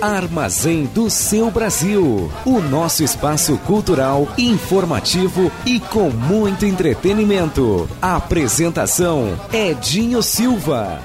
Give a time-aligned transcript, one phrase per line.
[0.00, 2.30] Armazém do seu Brasil.
[2.44, 7.88] O nosso espaço cultural, informativo e com muito entretenimento.
[8.00, 11.00] Apresentação: Edinho Silva.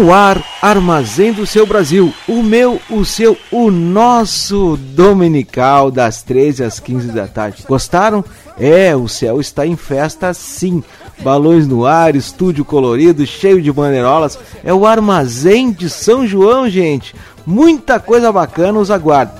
[0.00, 2.10] No ar, Armazém do Seu Brasil.
[2.26, 7.64] O meu, o seu, o nosso dominical das 13 às 15 da tarde.
[7.68, 8.24] Gostaram?
[8.58, 10.82] É, o céu está em festa sim.
[11.18, 14.38] Balões no ar, estúdio colorido, cheio de bandeirolas.
[14.64, 17.14] É o Armazém de São João, gente.
[17.44, 19.34] Muita coisa bacana os aguarda.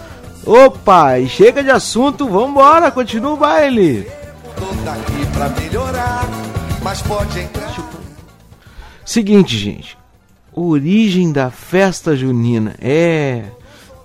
[0.45, 4.07] Opa, e chega de assunto, vambora, continua o baile.
[4.57, 6.29] Tô daqui pra melhorar,
[6.83, 7.75] mas pode entrar.
[9.07, 10.00] Seguinte, gente.
[10.63, 12.75] Origem da festa junina.
[12.81, 13.45] É.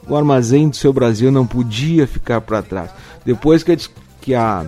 [0.07, 2.91] O armazém do seu Brasil não podia ficar para trás.
[3.25, 3.77] Depois que a,
[4.21, 4.65] que a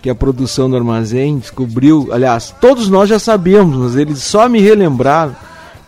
[0.00, 4.60] que a produção do armazém descobriu, aliás, todos nós já sabíamos, mas eles só me
[4.60, 5.34] relembraram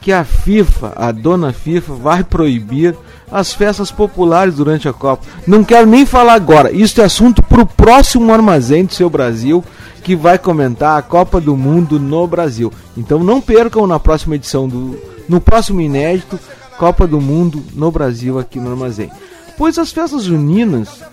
[0.01, 2.97] que a FIFA, a dona FIFA, vai proibir
[3.31, 5.25] as festas populares durante a Copa.
[5.47, 9.63] Não quero nem falar agora, isso é assunto para o próximo armazém do seu Brasil,
[10.03, 12.73] que vai comentar a Copa do Mundo no Brasil.
[12.97, 14.99] Então não percam na próxima edição do.
[15.31, 16.41] No próximo inédito,
[16.77, 19.13] Copa do Mundo no Brasil aqui no armazém.
[19.57, 21.05] Pois as festas juninas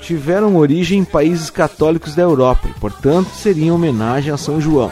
[0.00, 4.90] tiveram origem em países católicos da Europa e, portanto, seriam homenagem a São João.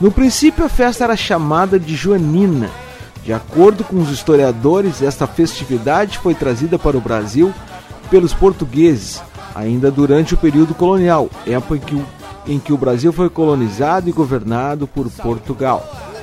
[0.00, 2.70] No princípio, a festa era chamada de Joanina.
[3.22, 7.52] De acordo com os historiadores, esta festividade foi trazida para o Brasil
[8.08, 9.20] pelos portugueses,
[9.54, 12.02] ainda durante o período colonial, época em
[12.46, 16.13] em que o Brasil foi colonizado e governado por Portugal.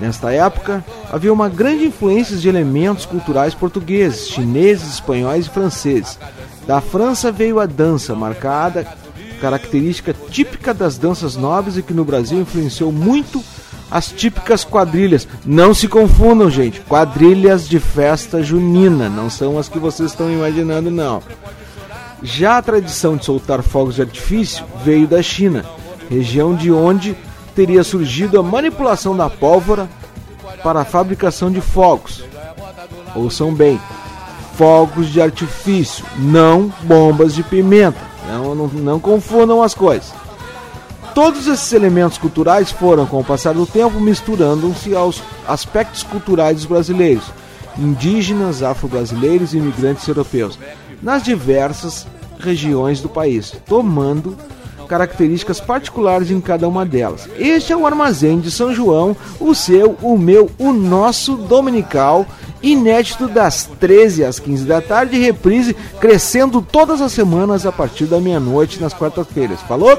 [0.00, 6.18] Nesta época, havia uma grande influência de elementos culturais portugueses, chineses, espanhóis e franceses,
[6.66, 8.86] da França veio a dança, marcada,
[9.40, 13.42] característica típica das danças nobres e que no Brasil influenciou muito
[13.90, 15.26] as típicas quadrilhas.
[15.44, 16.80] Não se confundam, gente.
[16.80, 21.22] Quadrilhas de festa junina, não são as que vocês estão imaginando, não.
[22.22, 25.64] Já a tradição de soltar fogos de artifício veio da China,
[26.08, 27.16] região de onde
[27.54, 29.88] teria surgido a manipulação da pólvora
[30.62, 32.24] para a fabricação de fogos.
[33.14, 33.80] Ouçam bem,
[34.56, 37.98] fogos de artifício, não bombas de pimenta.
[38.26, 40.12] Não, não, não confundam as coisas.
[41.14, 46.66] Todos esses elementos culturais foram, com o passar do tempo, misturando-se aos aspectos culturais dos
[46.66, 47.24] brasileiros,
[47.76, 50.58] indígenas, afro-brasileiros e imigrantes europeus,
[51.02, 52.06] nas diversas
[52.38, 54.38] regiões do país, tomando
[54.92, 57.26] características particulares em cada uma delas.
[57.38, 62.26] Este é o Armazém de São João, o seu, o meu, o nosso dominical
[62.62, 68.20] inédito das 13 às 15 da tarde, reprise crescendo todas as semanas a partir da
[68.20, 69.62] meia-noite nas quartas-feiras.
[69.62, 69.98] Falou?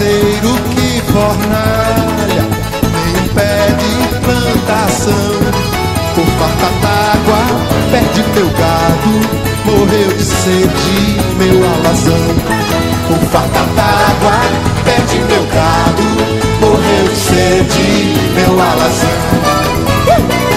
[0.00, 2.44] Braseiro, que fornalha,
[3.04, 5.30] nem um pé de plantação.
[6.14, 7.40] Por falta d'água,
[7.90, 9.12] perde meu gado,
[9.66, 12.34] morreu de sede meu alazão.
[13.08, 14.36] Por falta d'água,
[14.84, 16.06] perde meu gado,
[16.60, 20.49] morreu de sede meu alazão.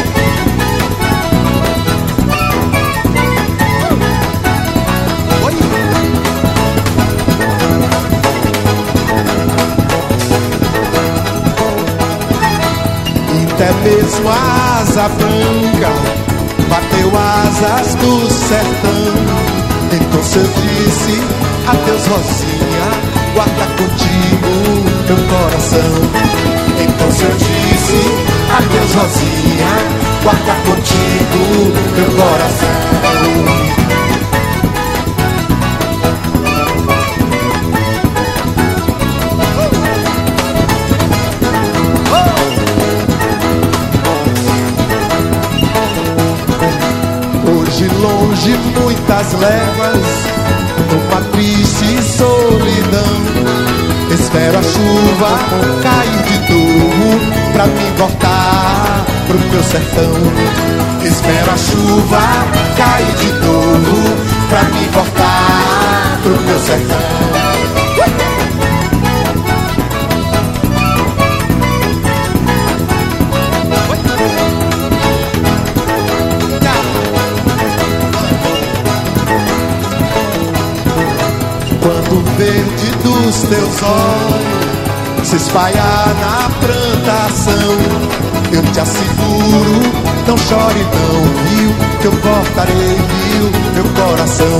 [13.63, 15.91] Até mesmo a asa branca
[16.69, 19.13] bateu asas do sertão.
[19.91, 21.23] Então se eu disse
[21.67, 22.87] adeus Rosinha,
[23.33, 24.51] guarda contigo
[25.07, 25.93] meu coração.
[26.77, 28.01] Então se eu disse
[28.57, 29.71] adeus Rosinha,
[30.23, 31.41] guarda contigo
[31.95, 32.83] meu coração.
[49.13, 49.97] Muitas léguas,
[50.89, 53.13] numa triste solidão.
[54.11, 55.39] Espero a chuva
[55.81, 57.19] cair de novo
[57.53, 60.13] pra me voltar pro meu sertão.
[61.03, 62.21] Espero a chuva
[62.75, 64.17] cair de novo
[64.49, 68.22] pra me voltar pro meu sertão.
[83.53, 87.77] Teus olhos se espalhar na plantação,
[88.51, 89.81] eu te asseguro,
[90.27, 91.71] não chore não, viu?
[92.01, 93.51] Que eu voltarei, viu?
[93.75, 94.59] Meu coração,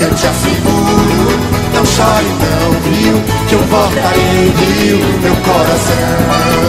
[0.00, 1.30] eu te asseguro,
[1.74, 3.22] não chore não, viu?
[3.46, 4.98] Que eu voltarei, viu?
[5.20, 6.68] Meu coração.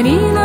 [0.00, 0.39] Marina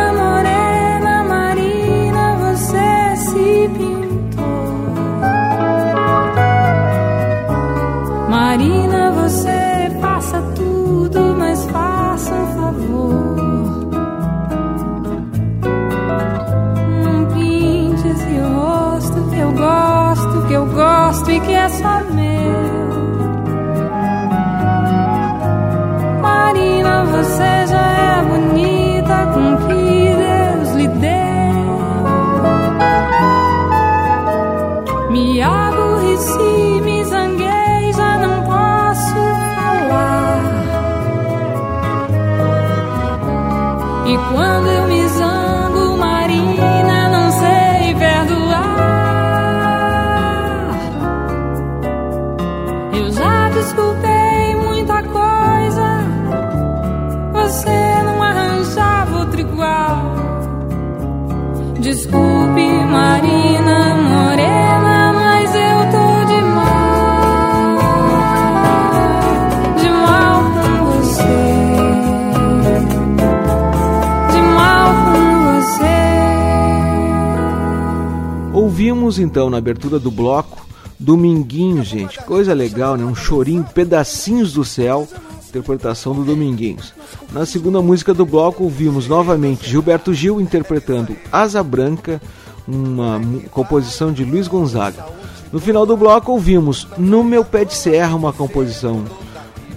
[79.06, 80.66] Ouvimos então na abertura do bloco
[80.98, 82.18] Dominguinho, gente.
[82.24, 83.04] Coisa legal, né?
[83.04, 85.06] Um chorinho, pedacinhos do céu.
[85.48, 86.92] Interpretação do Dominguinhos.
[87.30, 92.20] Na segunda música do bloco, ouvimos novamente Gilberto Gil interpretando Asa Branca,
[92.66, 93.20] uma
[93.52, 95.04] composição de Luiz Gonzaga.
[95.52, 99.04] No final do bloco, ouvimos No Meu Pé de Serra, uma composição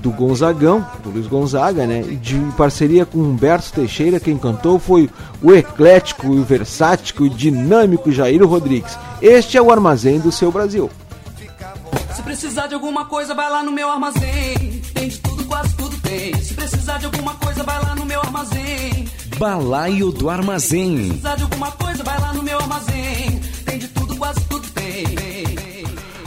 [0.02, 2.02] do Gonzagão, do Luiz Gonzaga, né?
[2.02, 5.10] E de em parceria com Humberto Teixeira, quem cantou foi
[5.42, 8.98] o eclético, o versátil e dinâmico Jairo Rodrigues.
[9.22, 10.90] Este é o Armazém do Seu Brasil.
[12.16, 14.82] Se precisar de alguma coisa, vai lá no meu armazém.
[14.94, 16.34] Tem de tudo, quase tudo tem.
[16.36, 19.08] Se precisar de alguma coisa, vai lá no meu armazém.
[19.38, 20.98] Balaio do Armazém.
[20.98, 23.40] Se precisar de alguma coisa, vai lá no meu armazém.
[23.66, 25.06] Tem de tudo, quase tudo tem.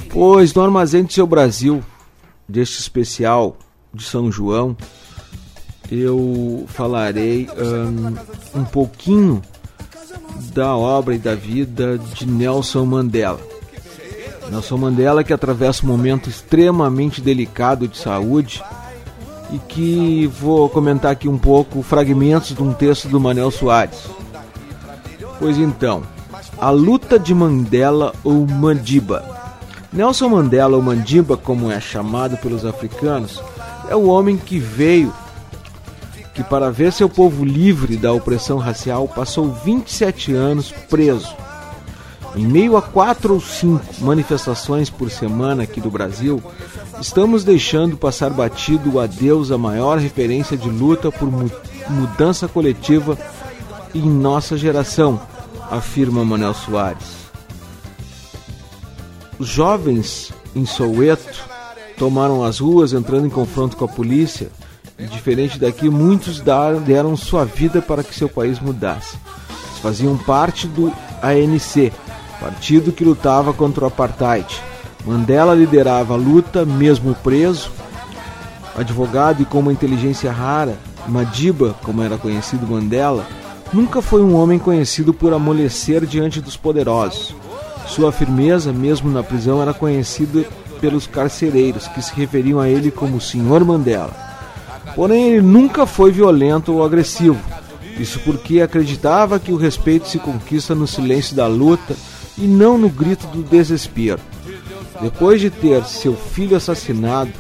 [0.09, 1.83] Pois no Armazém do Seu Brasil,
[2.53, 3.57] deste especial
[3.93, 4.77] de São João,
[5.91, 8.15] eu falarei ahn,
[8.55, 9.43] um pouquinho
[10.55, 13.41] da obra e da vida de Nelson Mandela.
[14.51, 18.62] Nelson Mandela que atravessa um momento extremamente delicado de saúde
[19.51, 23.99] e que vou comentar aqui um pouco fragmentos de um texto do Manel Soares.
[25.38, 26.03] Pois então,
[26.59, 29.32] a luta de Mandela ou Mandiba.
[29.92, 33.42] Nelson Mandela ou Mandiba, como é chamado pelos africanos,
[33.88, 35.12] é o homem que veio
[36.35, 41.35] que para ver seu povo livre da opressão racial passou 27 anos preso.
[42.35, 46.42] Em meio a quatro ou cinco manifestações por semana aqui do Brasil,
[46.98, 51.50] estamos deixando passar batido o adeus à maior referência de luta por mu-
[51.90, 53.18] mudança coletiva
[53.94, 55.20] em nossa geração,
[55.70, 57.22] afirma Manuel Soares.
[59.42, 61.42] Os jovens em Soweto
[61.98, 64.48] tomaram as ruas entrando em confronto com a polícia.
[64.96, 69.18] E, diferente daqui, muitos deram sua vida para que seu país mudasse.
[69.66, 71.92] Eles faziam parte do ANC,
[72.38, 74.46] partido que lutava contra o apartheid.
[75.05, 77.68] Mandela liderava a luta, mesmo preso.
[78.76, 80.78] Advogado e com uma inteligência rara,
[81.09, 83.26] Madiba, como era conhecido Mandela,
[83.72, 87.35] nunca foi um homem conhecido por amolecer diante dos poderosos.
[87.87, 90.45] Sua firmeza, mesmo na prisão, era conhecida
[90.81, 94.12] pelos carcereiros, que se referiam a ele como Senhor Mandela.
[94.95, 97.38] Porém, ele nunca foi violento ou agressivo.
[97.99, 101.95] Isso porque acreditava que o respeito se conquista no silêncio da luta
[102.37, 104.21] e não no grito do desespero.
[105.01, 107.31] Depois de ter seu filho assassinado,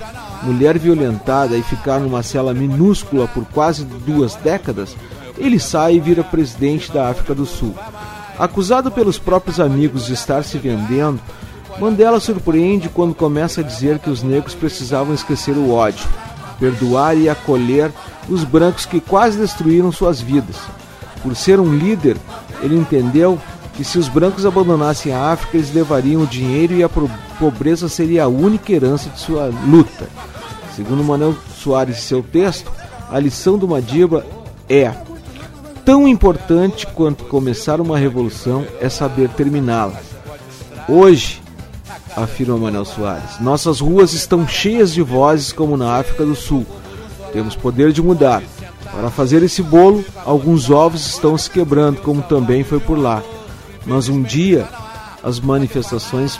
[0.42, 4.96] mulher violentada e ficar numa cela minúscula por quase duas décadas,
[5.38, 7.74] ele sai e vira presidente da África do Sul.
[8.38, 11.20] Acusado pelos próprios amigos de estar se vendendo,
[11.78, 16.06] Mandela surpreende quando começa a dizer que os negros precisavam esquecer o ódio,
[16.58, 17.92] perdoar e acolher
[18.28, 20.56] os brancos que quase destruíram suas vidas.
[21.22, 22.16] Por ser um líder,
[22.62, 23.38] ele entendeu
[23.74, 26.90] que se os brancos abandonassem a África, eles levariam o dinheiro e a
[27.38, 30.08] pobreza seria a única herança de sua luta.
[30.76, 32.70] Segundo Manuel Soares seu texto,
[33.10, 34.24] a lição do Madiba
[34.68, 34.92] é
[35.84, 40.00] tão importante quanto começar uma revolução é saber terminá-la.
[40.88, 41.40] Hoje,
[42.16, 46.66] afirma Manuel Soares, nossas ruas estão cheias de vozes como na África do Sul.
[47.32, 48.42] Temos poder de mudar.
[48.90, 53.22] Para fazer esse bolo, alguns ovos estão se quebrando, como também foi por lá.
[53.86, 54.68] Mas um dia
[55.22, 56.38] as manifestações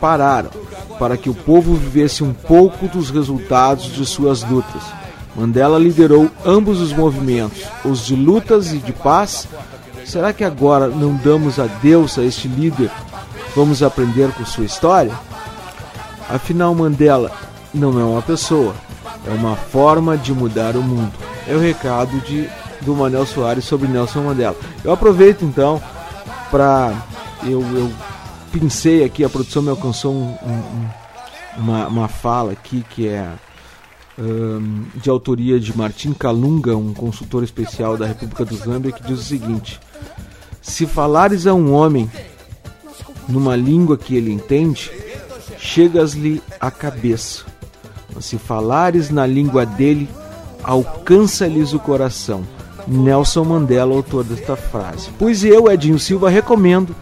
[0.00, 0.50] pararam
[0.98, 4.82] para que o povo vivesse um pouco dos resultados de suas lutas.
[5.36, 9.46] Mandela liderou ambos os movimentos, os de lutas e de paz.
[10.04, 12.90] Será que agora não damos adeus a este líder?
[13.54, 15.12] Vamos aprender com sua história?
[16.28, 17.30] Afinal, Mandela
[17.72, 18.74] não é uma pessoa,
[19.26, 21.12] é uma forma de mudar o mundo.
[21.46, 22.48] É o recado de,
[22.80, 24.56] do Manel Soares sobre Nelson Mandela.
[24.82, 25.82] Eu aproveito então
[26.50, 26.94] para
[27.42, 27.92] eu, eu
[28.50, 30.88] pincei aqui, a produção me alcançou um, um,
[31.58, 33.28] uma, uma fala aqui que é
[34.94, 39.22] de autoria de Martin Kalunga, um consultor especial da República do Zâmbia, que diz o
[39.22, 39.78] seguinte:
[40.62, 42.10] Se falares a um homem
[43.28, 44.90] numa língua que ele entende,
[45.58, 47.44] chegas-lhe à cabeça.
[48.14, 50.08] Mas se falares na língua dele,
[50.62, 52.44] alcança-lhes o coração.
[52.88, 55.10] Nelson Mandela, autor desta frase.
[55.18, 56.94] Pois eu, Edinho Silva, recomendo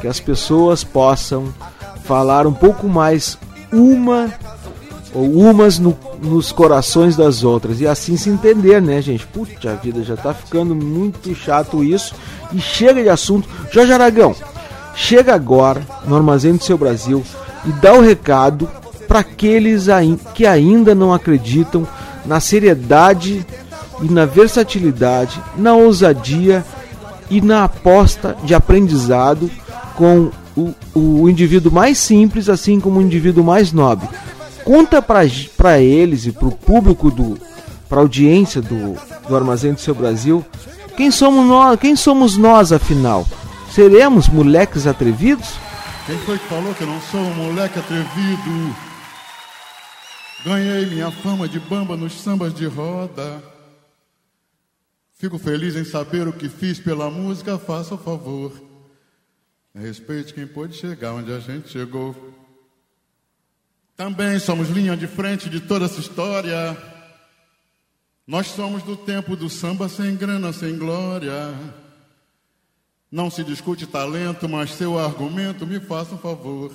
[0.00, 1.54] que as pessoas possam
[2.04, 3.38] falar um pouco mais
[3.72, 4.30] uma
[5.14, 9.26] ou umas no, nos corações das outras e assim se entender, né, gente?
[9.26, 12.14] Puta vida, já tá ficando muito chato isso
[12.52, 13.48] e chega de assunto.
[13.72, 14.34] Jorge Aragão,
[14.94, 17.24] chega agora no Armazém do Seu Brasil
[17.64, 18.68] e dá o recado
[19.08, 19.86] para aqueles
[20.34, 21.86] que ainda não acreditam
[22.24, 23.44] na seriedade
[24.00, 26.64] e na versatilidade, na ousadia
[27.28, 29.50] e na aposta de aprendizado
[29.96, 34.08] com o, o indivíduo mais simples, assim como o indivíduo mais nobre.
[34.70, 37.36] Conta para eles e para o público do
[37.88, 38.94] para audiência do,
[39.26, 40.46] do Armazém do Seu Brasil,
[40.96, 43.26] quem somos nós, quem somos nós afinal?
[43.72, 45.54] Seremos moleques atrevidos?
[46.06, 48.76] Quem foi que falou que eu não sou um moleque atrevido?
[50.44, 53.42] Ganhei minha fama de bamba nos sambas de roda.
[55.14, 58.52] Fico feliz em saber o que fiz pela música, faça o favor.
[59.74, 62.39] Respeite quem pôde chegar onde a gente chegou.
[64.00, 66.74] Também somos linha de frente de toda essa história.
[68.26, 71.52] Nós somos do tempo do samba sem grana, sem glória.
[73.12, 76.72] Não se discute talento, mas seu argumento me faça um favor.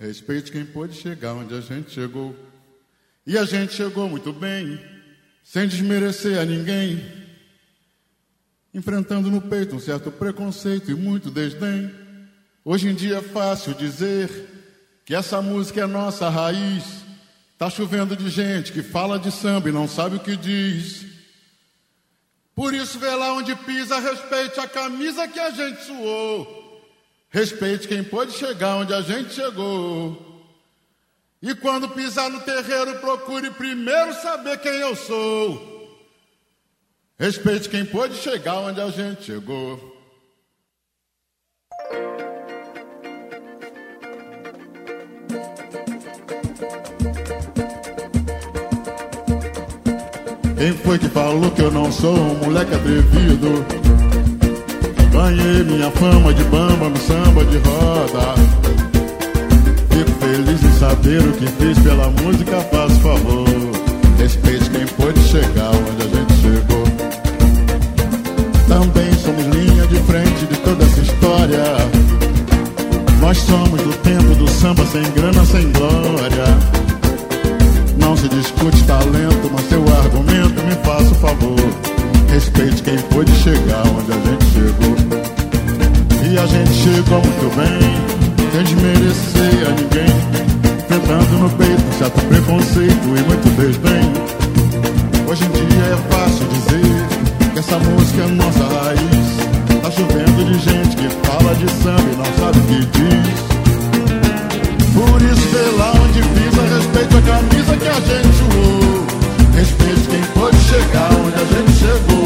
[0.00, 2.34] Respeite quem pôde chegar onde a gente chegou.
[3.24, 4.80] E a gente chegou muito bem,
[5.44, 7.00] sem desmerecer a ninguém
[8.74, 11.88] enfrentando no peito um certo preconceito e muito desdém.
[12.64, 14.58] Hoje em dia é fácil dizer
[15.10, 16.84] que essa música é nossa raiz.
[17.58, 21.04] Tá chovendo de gente que fala de samba e não sabe o que diz.
[22.54, 26.80] Por isso, vê lá onde pisa, respeite a camisa que a gente suou.
[27.28, 30.46] Respeite quem pôde chegar onde a gente chegou.
[31.42, 35.98] E quando pisar no terreiro, procure primeiro saber quem eu sou.
[37.18, 39.99] Respeite quem pôde chegar onde a gente chegou.
[50.60, 53.64] Quem foi que falou que eu não sou um moleque atrevido?
[55.10, 58.34] Ganhei minha fama de bamba no samba de roda.
[59.88, 63.48] Fico feliz em saber o que fiz pela música, faço favor.
[64.18, 66.84] Respeite quem pôde chegar onde a gente chegou.
[68.68, 71.64] Também somos linha de frente de toda essa história.
[73.18, 76.80] Nós somos do tempo do samba sem grana, sem glória.
[77.96, 79.39] Não se discute talento,
[82.30, 84.96] Respeite quem pôde chegar onde a gente chegou.
[86.24, 87.80] E a gente chegou muito bem,
[88.52, 90.14] sem desmerecer a ninguém.
[90.84, 94.04] Enfrentando no peito um certo preconceito e muito desdém.
[95.28, 97.20] Hoje em dia é fácil dizer
[97.60, 99.80] essa música é nossa raiz.
[99.82, 103.40] Tá chovendo de gente que fala de samba e não sabe o que diz.
[104.94, 109.09] Por isso, vê lá onde pisa, respeite a camisa que a gente suou.
[109.60, 112.24] Respeite quem pôde chegar onde a gente chegou.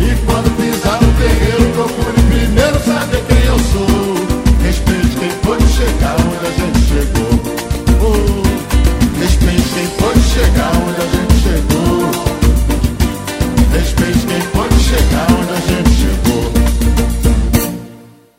[0.00, 4.16] E quando pisar no terreiro, procure primeiro saber quem eu sou.
[4.64, 7.32] Respeite quem pôde chegar onde a gente chegou.
[8.00, 8.42] Oh,
[9.20, 12.00] respeite quem pôde chegar onde a gente chegou.
[13.74, 16.44] Respeite quem pode chegar onde a gente chegou.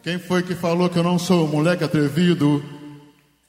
[0.02, 2.64] Quem foi que falou que eu não sou moleque atrevido?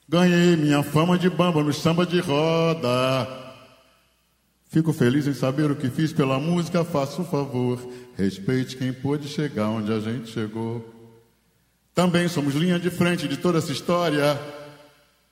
[0.07, 3.44] Ganhei minha fama de bamba no samba de roda.
[4.75, 7.79] Fico feliz em saber o que fiz pela música, faça um favor.
[8.17, 10.93] Respeite quem pôde chegar onde a gente chegou.
[11.93, 14.37] Também somos linha de frente de toda essa história.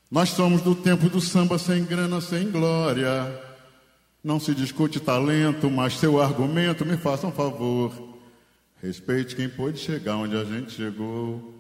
[0.09, 3.37] Nós somos do tempo do samba sem grana, sem glória.
[4.23, 7.91] Não se discute talento, mas seu argumento, me faça um favor.
[8.81, 11.52] Respeite quem pôde chegar onde a gente chegou.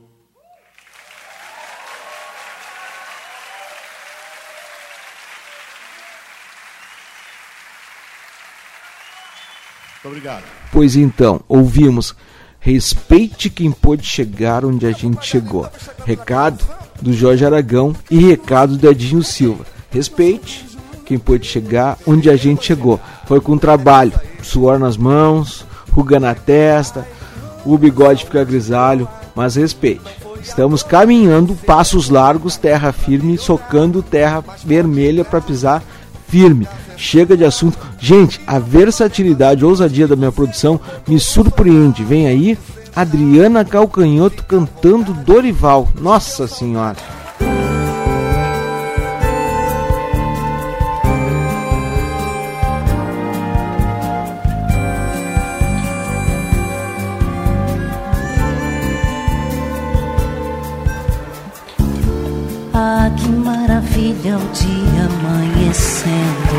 [10.03, 10.43] Muito obrigado.
[10.71, 12.13] Pois então, ouvimos.
[12.59, 15.69] Respeite quem pôde chegar onde a gente chegou.
[16.05, 16.63] Recado
[17.01, 19.65] do Jorge Aragão e recado do Edinho Silva.
[19.89, 20.65] Respeite
[21.05, 22.99] quem pôde chegar onde a gente chegou.
[23.25, 27.07] Foi com trabalho, suor nas mãos, ruga na testa,
[27.65, 30.01] o bigode fica grisalho, mas respeite.
[30.41, 35.83] Estamos caminhando passos largos, terra firme, socando terra vermelha para pisar
[36.27, 36.67] firme.
[36.97, 37.77] Chega de assunto.
[37.99, 42.03] Gente, a versatilidade, a ousadia da minha produção me surpreende.
[42.03, 42.57] Vem aí
[42.95, 45.87] Adriana Calcanhoto cantando Dorival.
[45.99, 46.97] Nossa Senhora!
[62.75, 64.82] Ah, que maravilha o dia
[65.73, 66.55] amanhecendo.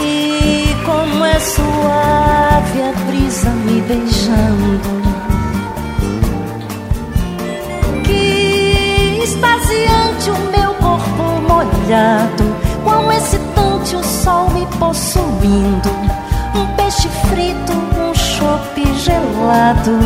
[0.00, 4.90] E como é suave a brisa me beijando.
[8.04, 12.56] Que extasiante o meu corpo molhado.
[12.82, 15.90] Quão excitante o sol me possuindo.
[16.54, 19.98] Um peixe frito, um chope gelado.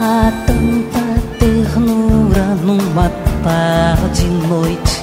[0.00, 5.02] Há tanta ternura numa tarde e noite.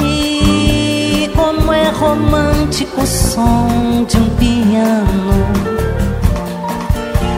[0.00, 5.32] E como é romântico o som de um piano.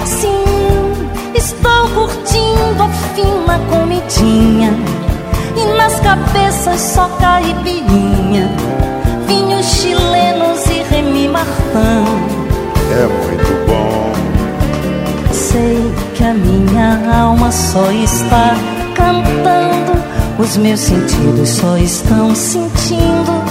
[0.04, 0.44] Sim,
[1.34, 4.72] estou curtindo a fina comidinha.
[5.56, 8.48] E nas cabeças só caipirinha.
[9.26, 11.50] Vinhos chilenos e Remy Martin.
[12.90, 14.12] É muito bom.
[15.32, 18.54] Sei que a minha alma só está
[19.10, 19.92] cantando,
[20.38, 23.44] os meus sentidos só estão sentindo,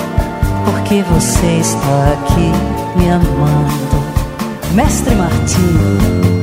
[0.66, 4.00] porque você está aqui me amando.
[4.74, 6.39] Mestre Martim.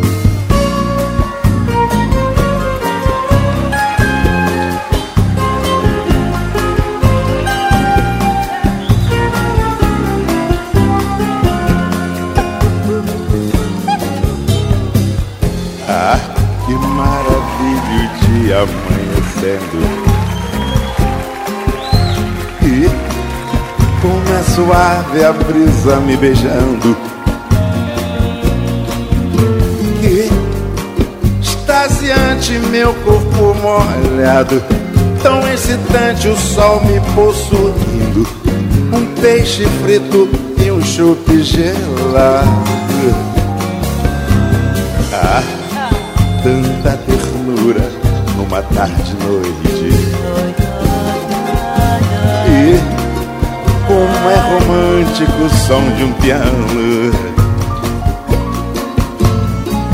[19.57, 20.07] Amanhecendo.
[22.63, 22.89] E
[24.01, 26.97] como é suave a brisa me beijando.
[30.03, 30.31] E
[31.41, 34.63] extasiante meu corpo molhado.
[35.23, 38.27] Tão excitante o sol me possuindo.
[38.93, 40.29] Um peixe frito
[40.65, 42.47] e um chope gelado.
[45.13, 45.43] Ah,
[46.43, 47.06] tanta
[48.57, 49.91] numa tarde noite.
[52.49, 52.81] E
[53.87, 57.13] como é romântico o som de um piano.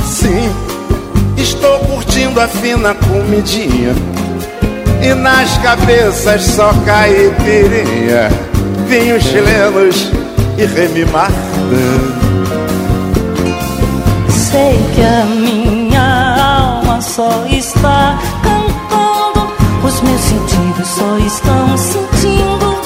[0.04, 0.50] Sim,
[1.36, 3.94] estou curtindo a fina comidinha.
[5.02, 8.30] E nas cabeças só caipirinha,
[8.86, 10.10] vinhos chilenos
[10.56, 12.22] e Martin.
[14.30, 18.18] Sei que a minha alma só está
[20.02, 22.76] meus sentidos só estão sentindo,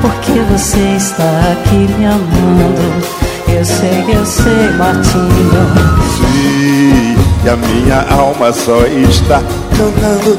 [0.00, 3.24] porque você está aqui me amando.
[3.48, 5.50] Eu sei, eu sei, Martinho.
[6.16, 9.40] Sim, que a minha alma só está
[9.76, 10.38] cantando.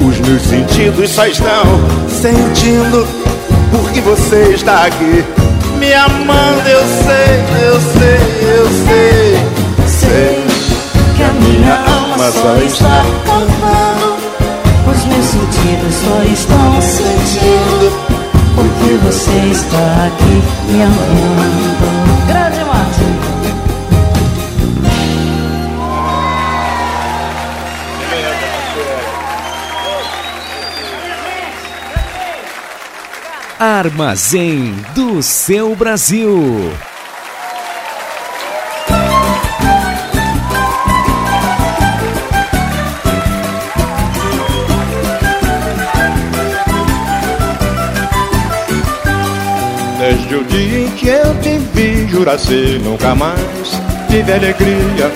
[0.00, 1.64] Os meus sentidos só estão
[2.08, 3.06] sentindo.
[3.70, 5.24] Porque você está aqui
[5.78, 6.68] me amando.
[6.68, 8.20] Eu sei, eu sei,
[8.56, 9.52] eu sei.
[9.86, 10.44] Sei
[11.16, 14.11] que a minha alma só está cantando,
[14.92, 17.90] os meus sentidos só estão sentindo,
[18.54, 22.26] porque você está aqui me amando.
[22.26, 23.32] Grande Martin.
[33.58, 36.72] Armazém do seu Brasil.
[52.22, 53.40] Juraci, nunca mais
[54.08, 55.10] tive alegria.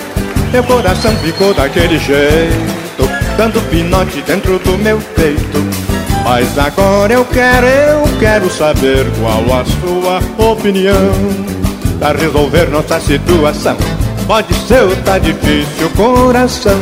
[0.51, 5.65] Meu coração ficou daquele jeito, dando pinote dentro do meu peito.
[6.25, 11.13] Mas agora eu quero, eu quero saber qual a sua opinião
[11.99, 13.77] Pra resolver nossa situação
[14.27, 16.77] Pode ser tá difícil coração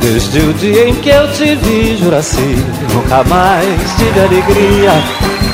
[0.00, 2.56] Desde o dia em que eu te vi, Juraci,
[2.92, 4.92] nunca mais tive alegria.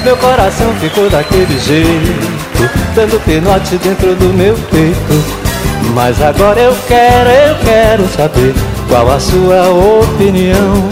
[0.05, 5.43] Meu coração ficou daquele jeito, dando pinote dentro do meu peito.
[5.95, 8.53] Mas agora eu quero, eu quero saber
[8.89, 9.69] qual a sua
[10.01, 10.89] opinião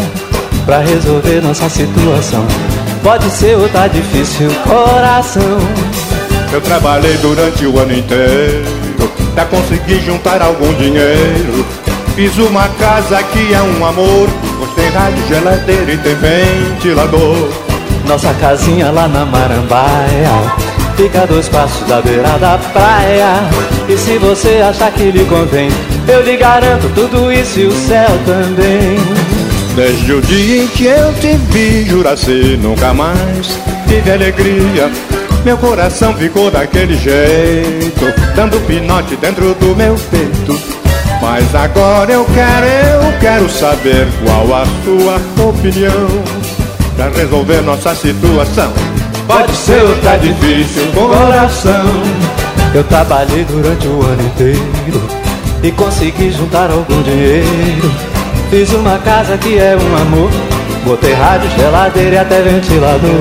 [0.65, 2.47] pra resolver nossa situação.
[3.03, 5.59] Pode ser ou tá difícil, coração.
[6.53, 8.65] Eu trabalhei durante o ano inteiro
[9.35, 11.67] pra conseguir juntar algum dinheiro.
[12.15, 17.70] Fiz uma casa que é um amor, pois tem rádio, geladeira e tem ventilador.
[18.11, 20.53] Nossa casinha lá na Marambaia.
[20.97, 23.35] Fica a dois passos da beira da praia.
[23.89, 25.69] E se você achar que lhe convém
[26.09, 28.99] Eu lhe garanto tudo isso e o céu também.
[29.77, 33.57] Desde o dia em que eu te vi, Juraci, nunca mais.
[33.87, 34.91] Tive alegria
[35.45, 40.61] meu coração ficou daquele jeito, dando pinote dentro do meu peito.
[41.23, 42.67] Mas agora eu quero,
[43.07, 46.40] eu quero saber qual a sua opinião
[47.01, 48.71] pra resolver nossa situação.
[49.27, 51.87] Pode ser ou tá difícil coração.
[52.75, 55.03] Eu trabalhei durante o ano inteiro
[55.63, 57.91] e consegui juntar algum dinheiro.
[58.51, 60.31] Fiz uma casa que é um amor,
[60.85, 63.21] botei rádio, geladeira e até ventilador.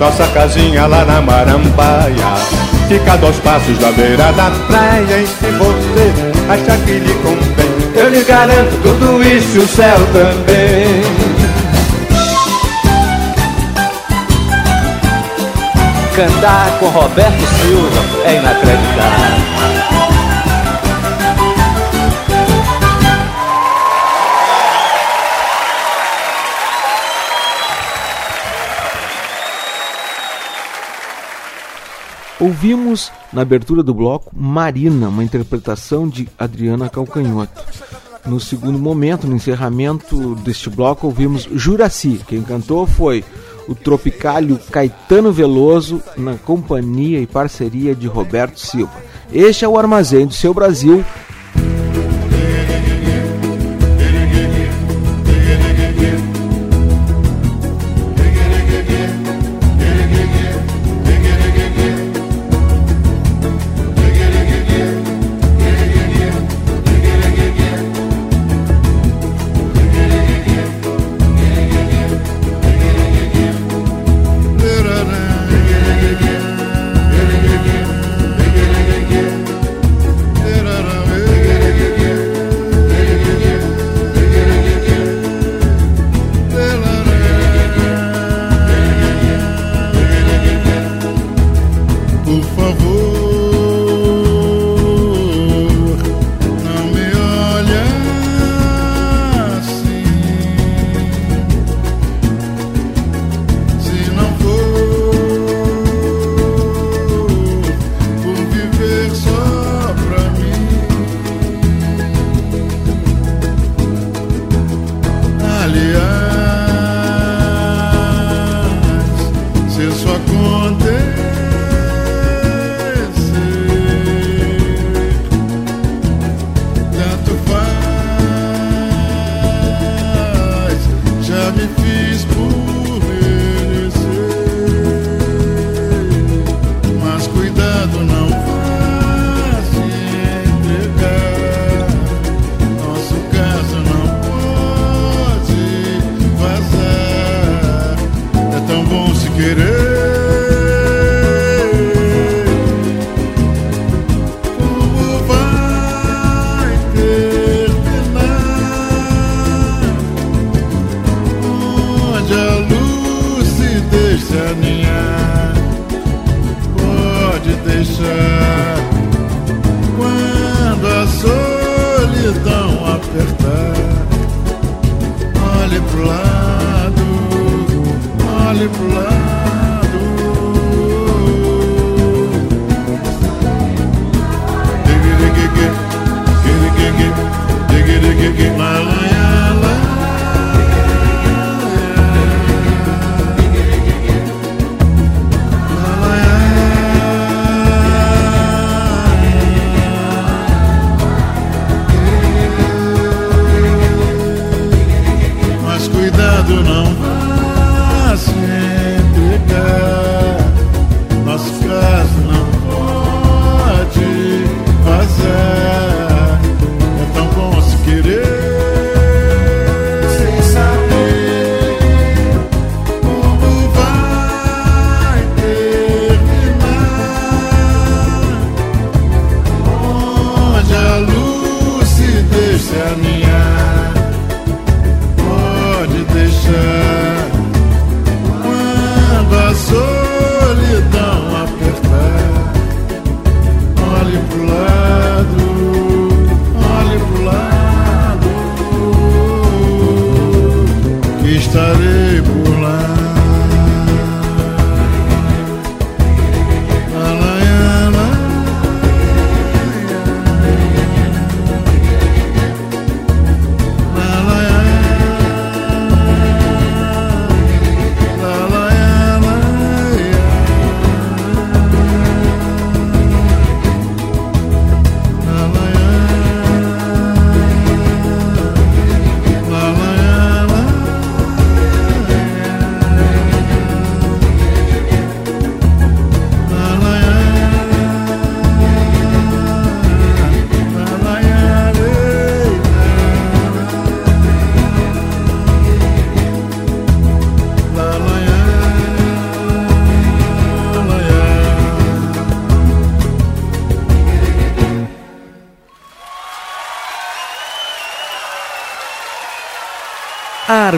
[0.00, 2.34] Nossa casinha lá na Marambaia
[2.88, 6.12] Fica a dois passos da beira da praia E se você
[6.50, 11.23] acha que lhe convém Eu lhe garanto tudo isso e o céu também
[16.16, 19.44] Cantar com Roberto Silva é inacreditável
[32.38, 37.64] Ouvimos na abertura do bloco Marina, uma interpretação de Adriana Calcanhoto.
[38.24, 42.20] No segundo momento, no encerramento deste bloco, ouvimos Juraci.
[42.28, 43.24] Quem cantou foi
[43.68, 49.02] o tropicálio Caetano Veloso, na companhia e parceria de Roberto Silva.
[49.32, 51.04] Este é o Armazém do Seu Brasil,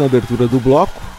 [0.00, 1.10] Na abertura do bloco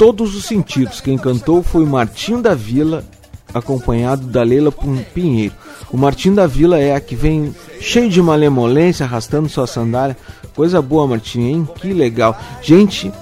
[0.00, 0.98] todos os sentidos.
[0.98, 3.04] Quem cantou foi Martim da Vila,
[3.52, 4.72] acompanhado da Leila
[5.12, 5.52] Pinheiro.
[5.92, 10.16] O Martim da Vila é a que vem cheio de malemolência, arrastando sua sandália.
[10.56, 11.68] Coisa boa, Martim, hein?
[11.74, 12.34] Que legal.
[12.62, 13.12] Gente,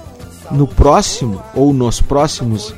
[0.51, 2.73] no próximo ou nos próximos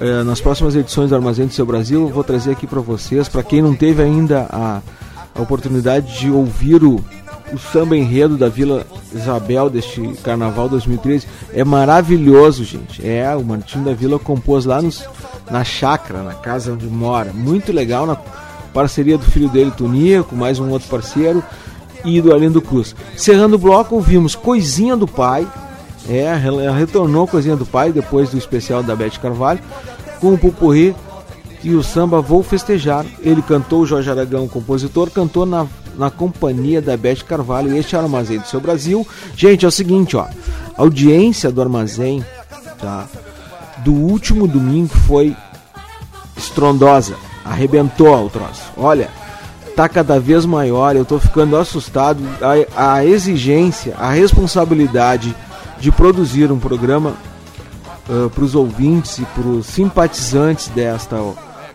[0.00, 3.28] eh, nas próximas edições do Armazém do Seu Brasil, eu vou trazer aqui para vocês,
[3.28, 4.80] para quem não teve ainda a,
[5.34, 7.04] a oportunidade de ouvir o,
[7.52, 13.06] o samba enredo da Vila Isabel deste Carnaval 2013, é maravilhoso, gente.
[13.06, 15.04] É, o Martim da Vila compôs lá nos,
[15.50, 17.32] na chácara, na casa onde mora.
[17.32, 18.16] Muito legal, na
[18.72, 21.42] parceria do filho dele, Tonia, com mais um outro parceiro,
[22.04, 22.94] e do Arlindo Cruz.
[23.14, 25.46] Encerrando o bloco, ouvimos Coisinha do Pai,
[26.08, 29.60] é, ela retornou Coisinha do Pai depois do especial da Beth Carvalho,
[30.20, 30.94] com o Pupurri
[31.62, 33.04] e o samba Vou Festejar.
[33.20, 35.66] Ele cantou, Jorge Aragão, compositor, cantou na,
[35.98, 39.06] na companhia da Beth Carvalho este é o Armazém do Seu Brasil.
[39.36, 40.30] Gente, é o seguinte, ó, a
[40.76, 42.24] audiência do Armazém,
[42.78, 43.06] tá,
[43.78, 45.36] do último domingo foi
[46.36, 48.62] estrondosa, arrebentou o troço.
[48.76, 49.10] Olha,
[49.74, 52.22] tá cada vez maior, eu tô ficando assustado.
[52.76, 55.34] A, a exigência, a responsabilidade
[55.80, 57.14] de produzir um programa
[58.08, 61.16] uh, para os ouvintes e para os simpatizantes desta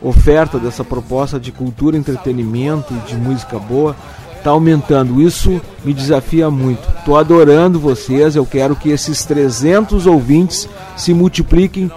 [0.04, 3.96] oferta, dessa proposta de cultura, entretenimento e de música boa,
[4.38, 5.22] está aumentando.
[5.22, 6.88] Isso me desafia muito.
[7.00, 8.36] Estou adorando vocês.
[8.36, 11.90] Eu quero que esses 300 ouvintes se multipliquem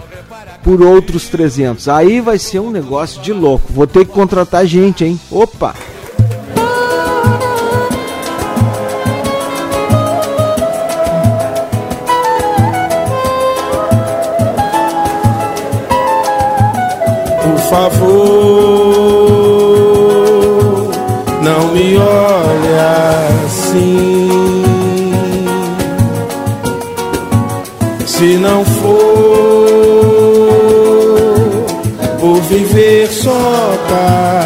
[0.63, 1.89] por outros 300.
[1.89, 3.73] Aí vai ser um negócio de louco.
[3.73, 5.21] Vou ter que contratar gente, hein?
[5.31, 5.75] Opa!
[17.71, 18.07] Favor,
[21.43, 22.75] não me olhe
[23.45, 24.64] assim.
[28.07, 29.27] Se não for
[32.21, 34.45] por viver só para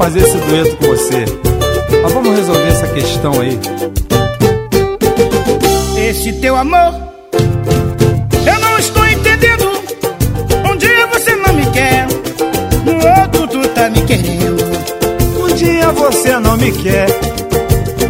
[0.00, 1.26] fazer esse dueto com você.
[2.02, 3.60] Mas vamos resolver essa questão aí.
[6.08, 6.94] Esse teu amor,
[8.46, 9.70] eu não estou entendendo.
[10.70, 12.06] Um dia você não me quer,
[12.86, 14.64] no outro tu tá me querendo.
[15.38, 17.06] Um dia você não me quer,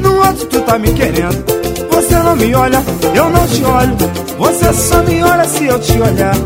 [0.01, 1.45] no outro tu tá me querendo.
[1.91, 2.80] Você não me olha,
[3.16, 3.97] eu não te olho.
[4.38, 6.36] Você só me olha se eu te olhar.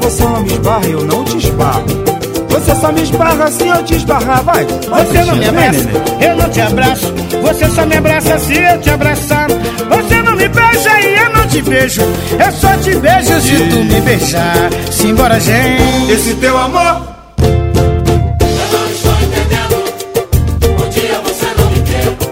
[0.00, 2.15] Você não me esbarra, eu não te esbarro.
[2.56, 4.64] Você só me esbarra se eu te esbarrar, vai.
[4.64, 5.88] Você não me abraça,
[6.22, 7.14] eu não te abraço.
[7.42, 9.46] Você só me abraça se eu te abraçar.
[9.90, 12.00] Você não me beija e eu não te beijo.
[12.00, 14.70] Eu só te beijo se tu me beijar.
[14.90, 16.10] Simbora, gente.
[16.10, 17.02] Esse teu amor.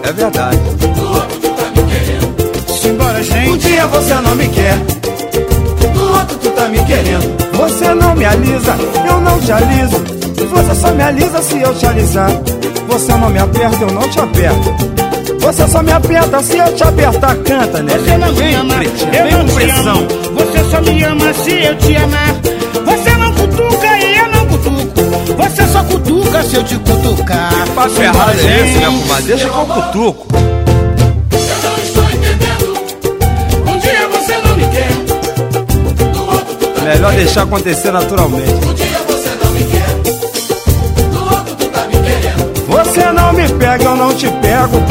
[0.01, 0.59] É verdade.
[2.81, 3.49] Simbora, gente.
[3.51, 4.75] Um dia você não me quer,
[5.93, 7.35] no outro tu tá me querendo.
[7.53, 8.75] Você não me alisa,
[9.07, 10.14] eu não te aliso.
[10.49, 12.31] Você só me alisa se eu te alisar.
[12.87, 14.75] Você não me aperta, eu não te aperto.
[15.39, 17.93] Você só me aperta se eu te apertar, canta, né?
[17.97, 20.07] Você não me ama, eu não te amo.
[20.33, 22.35] Você só me ama se eu te amar.
[22.85, 25.33] Você não cutuca e eu não cutuco.
[25.37, 27.49] Você só cutuca se eu te cutucar.
[27.65, 29.23] Que papo errado é esse, minha comadre?
[29.25, 30.27] Deixa com o cutuco.
[33.67, 34.89] Um dia você não me quer.
[36.83, 38.94] Melhor deixar acontecer naturalmente.
[43.77, 44.81] Pega, eu não te pego.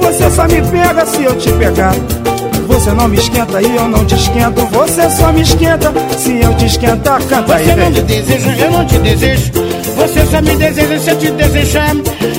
[0.00, 1.94] Você só me pega se eu te pegar.
[2.66, 4.66] Você não me esquenta e eu não te esquento.
[4.66, 7.22] Você só me esquenta se eu te esquentar.
[7.24, 8.04] Canta aí, Você não me vem.
[8.04, 9.52] deseja, eu não te desejo.
[9.96, 11.94] Você só me deseja se eu te desejar.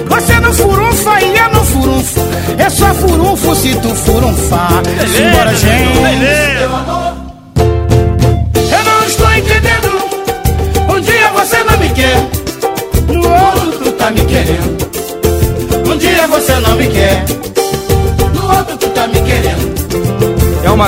[0.09, 2.19] Você não furunfa e eu não furunfo.
[2.57, 4.81] É só furunfo se tu furunfar.
[5.15, 5.97] Simbora, gente.
[6.61, 6.76] Eu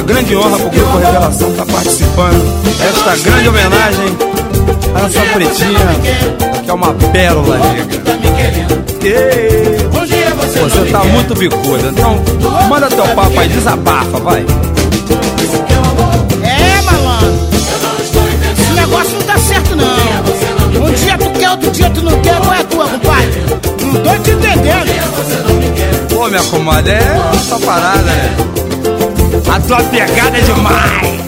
[0.10, 4.18] grande honra pro Grupo Revelação estar participando desta grande homenagem
[4.96, 5.80] à nossa pretinha,
[6.64, 8.00] que é uma pérola negra.
[9.04, 9.88] E
[10.58, 12.20] você tá muito bicuda, então
[12.68, 14.44] manda teu papo aí, desabafa, vai.
[16.42, 17.32] É, malandro.
[18.58, 20.88] Esse negócio não tá certo, não.
[20.88, 22.40] Um dia tu quer, outro dia tu não quer.
[22.40, 23.44] Qual é a tua, compadre?
[23.84, 26.10] Não tô te entendendo.
[26.10, 28.36] Pô, minha comadre, é essa parada, né?
[29.30, 31.20] A tua pegada é demais.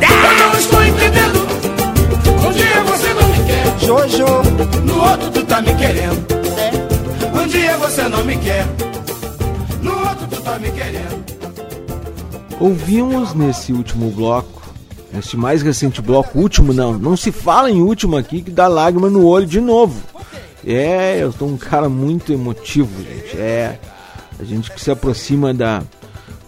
[0.00, 1.40] Eu não estou entendendo.
[2.46, 3.78] Um dia você não me quer.
[3.80, 4.26] Jojo.
[4.84, 6.26] No outro tu tá me querendo.
[7.34, 8.66] Um dia você não me quer.
[9.82, 11.24] No outro tu tá me querendo.
[12.60, 14.62] Ouvimos nesse último bloco,
[15.12, 19.08] nesse mais recente bloco, último não, não se fala em último aqui que dá lágrima
[19.08, 19.98] no olho de novo.
[20.64, 23.36] É, eu tô um cara muito emotivo, gente.
[23.36, 23.78] É,
[24.38, 25.82] a gente que se aproxima da,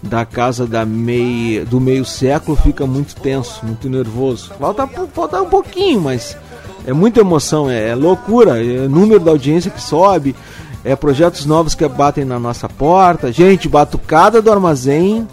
[0.03, 4.51] da casa da meia, do meio século fica muito tenso, muito nervoso.
[4.59, 6.37] Falta, falta um pouquinho, mas
[6.85, 10.35] é muita emoção, é, é loucura, é número da audiência que sobe,
[10.83, 13.31] é projetos novos que batem na nossa porta.
[13.31, 15.27] Gente, batucada do armazém.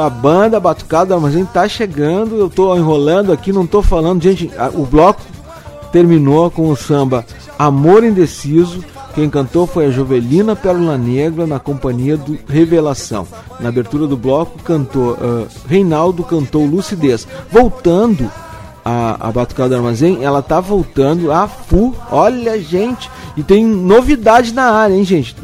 [0.00, 2.38] A banda Batucada do Armazém tá chegando.
[2.38, 4.22] Eu tô enrolando aqui, não tô falando.
[4.22, 5.20] Gente, o bloco
[5.90, 7.26] terminou com o samba
[7.58, 8.84] Amor Indeciso.
[9.14, 13.26] Quem cantou foi a Jovelina Pérola Negra na companhia do Revelação.
[13.60, 17.26] Na abertura do bloco cantou uh, Reinaldo cantou Lucidez.
[17.50, 18.30] Voltando
[18.84, 21.94] a, a Batucada do Armazém, ela tá voltando a full.
[22.10, 25.36] Olha, gente, e tem novidade na área, hein, gente?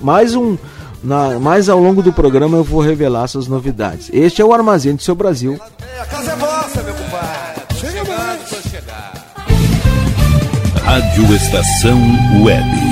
[0.00, 0.56] Mais um
[1.02, 4.10] na, mais ao longo do programa eu vou revelar essas novidades.
[4.12, 5.60] Este é o Armazém do Seu Brasil.
[6.00, 7.62] A casa é vossa, meu compadre.
[7.76, 8.32] Chega mais.
[10.84, 11.98] Rádio Estação
[12.44, 12.91] Web.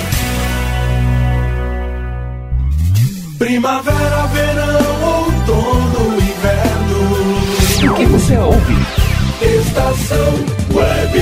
[3.37, 7.91] Primavera, verão, outono, inverno.
[7.91, 8.75] O que você ouve?
[9.41, 10.33] Estação
[10.73, 11.19] Web.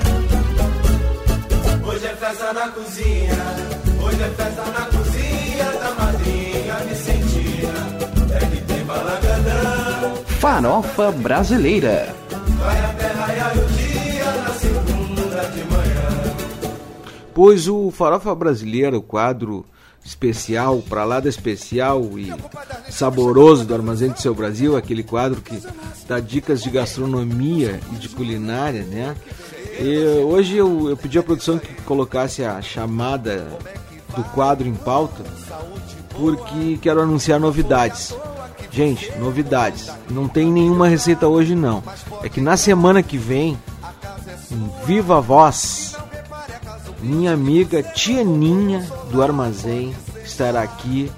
[1.86, 3.33] Hoje é festa na cozinha,
[4.14, 7.72] é festa na cozinha da madrinha Vicentina.
[8.30, 8.84] É que tem.
[10.38, 12.14] Farofa brasileira.
[17.34, 19.66] Pois o Farofa Brasileira, o quadro
[20.04, 22.32] especial, para lá da especial e
[22.92, 25.60] saboroso do Armazém do Seu Brasil, aquele quadro que
[26.06, 29.16] dá dicas de gastronomia e de culinária, né?
[29.80, 33.48] E hoje eu, eu pedi à produção que colocasse a chamada
[34.14, 35.22] do quadro em pauta,
[36.10, 38.14] porque quero anunciar novidades.
[38.70, 39.90] Gente, novidades.
[40.10, 41.82] Não tem nenhuma receita hoje não.
[42.22, 43.56] É que na semana que vem,
[44.50, 45.96] em Viva Voz,
[47.00, 49.94] minha amiga Tianinha do Armazém
[50.24, 51.10] estará aqui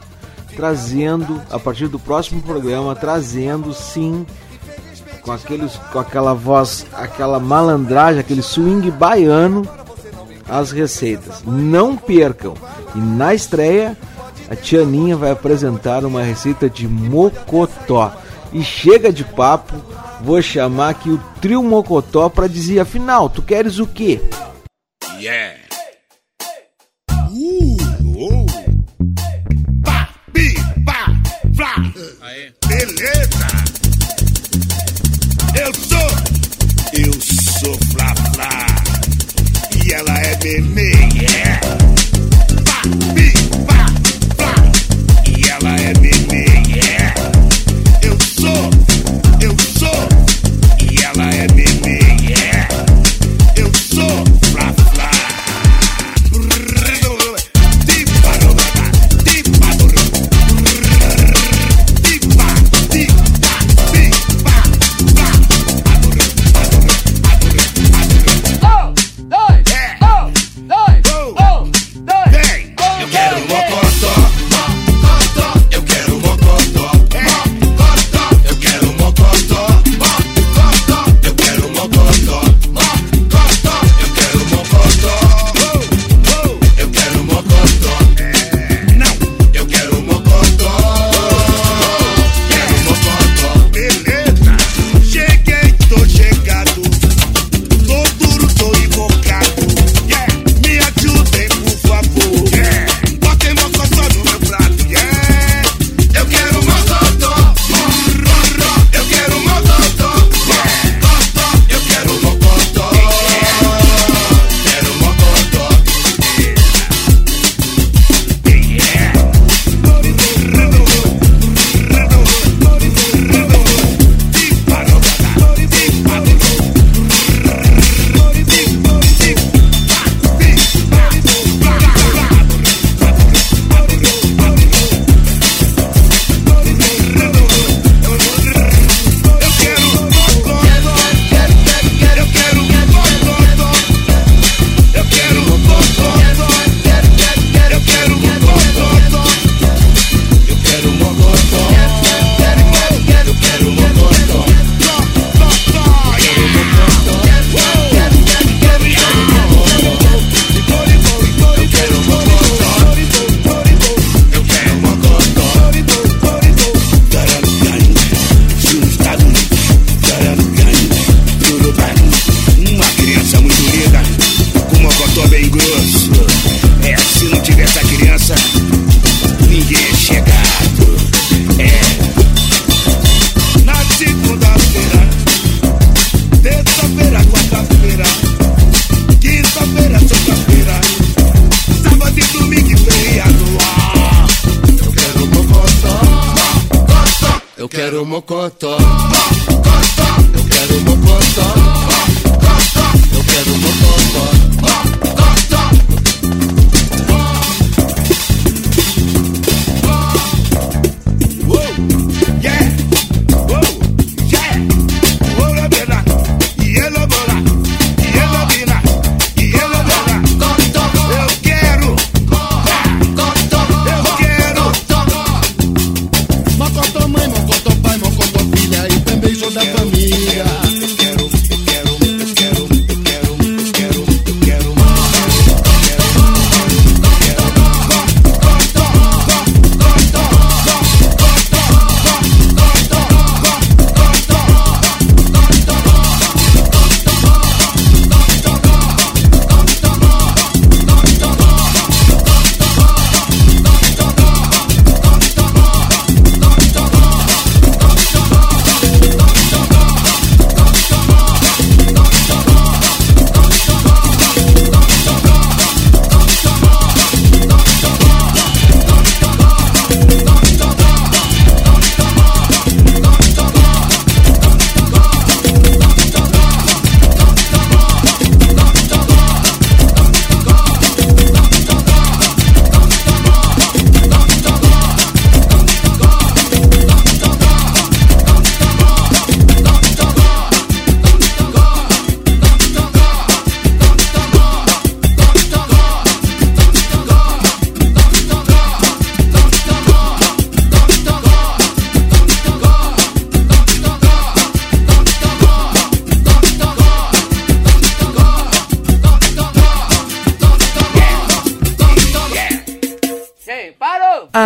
[0.56, 4.26] trazendo, a partir do próximo programa, trazendo sim
[5.22, 9.68] com, aqueles, com aquela voz, aquela malandragem, aquele swing baiano
[10.48, 11.42] as receitas.
[11.44, 12.54] Não percam!
[12.94, 13.96] E na estreia,
[14.50, 18.12] a Tianinha vai apresentar uma receita de mocotó.
[18.52, 19.74] E chega de papo,
[20.22, 24.20] vou chamar aqui o trio mocotó para dizer afinal, tu queres o quê?
[25.18, 25.58] Yeah!
[27.30, 27.76] Uh,
[28.16, 28.46] oh.
[32.66, 33.46] Beleza!
[35.58, 35.98] Eu sou,
[36.92, 38.65] eu sou Fla Fla
[39.92, 41.05] ela é neném.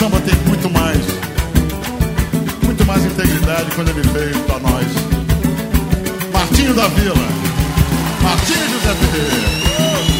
[0.00, 0.96] samba tem muito mais.
[2.64, 4.86] Muito mais integridade quando ele veio pra nós.
[6.32, 7.28] Martinho da Vila.
[8.22, 10.19] Martinho José Pereira.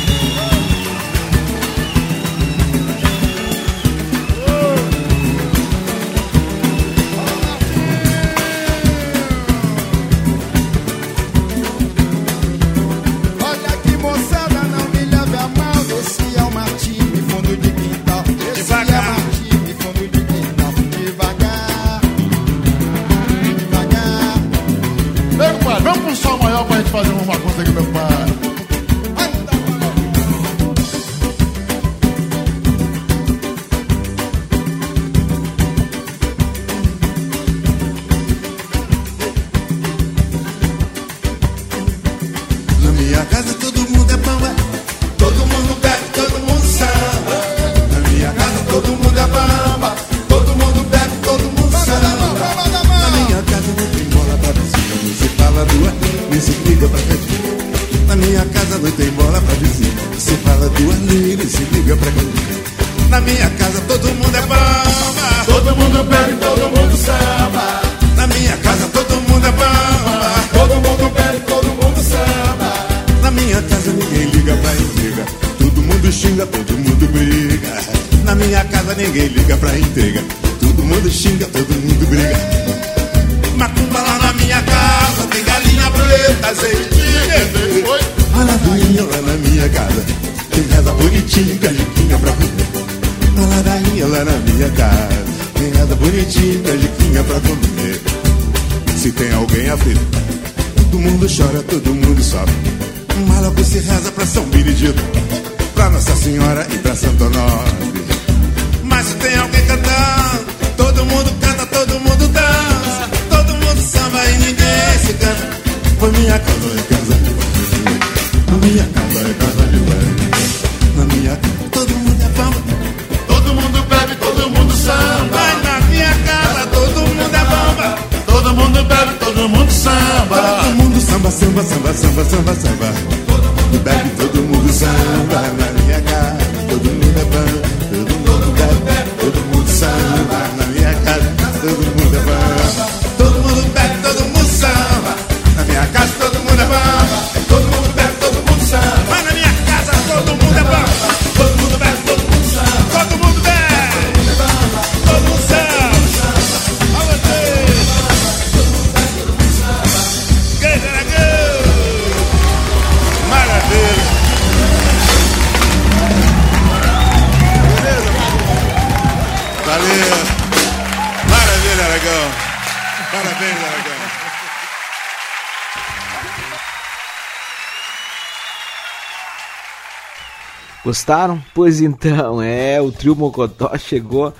[180.90, 181.40] Gostaram?
[181.54, 184.34] Pois então, é, o trio Mocotó chegou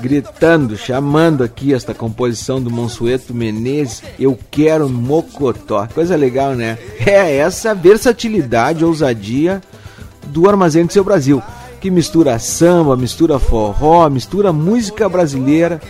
[0.00, 5.88] gritando, chamando aqui esta composição do Monsueto Menezes, Eu Quero Mocotó.
[5.92, 6.78] Coisa legal, né?
[7.04, 9.60] É essa versatilidade, ousadia
[10.28, 11.42] do Armazém do Seu Brasil,
[11.80, 15.80] que mistura samba, mistura forró, mistura música brasileira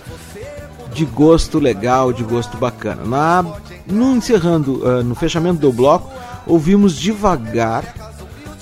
[0.94, 3.04] de gosto legal, de gosto bacana.
[3.04, 3.44] Na,
[3.86, 6.10] no encerrando, uh, no fechamento do bloco,
[6.46, 7.99] ouvimos devagar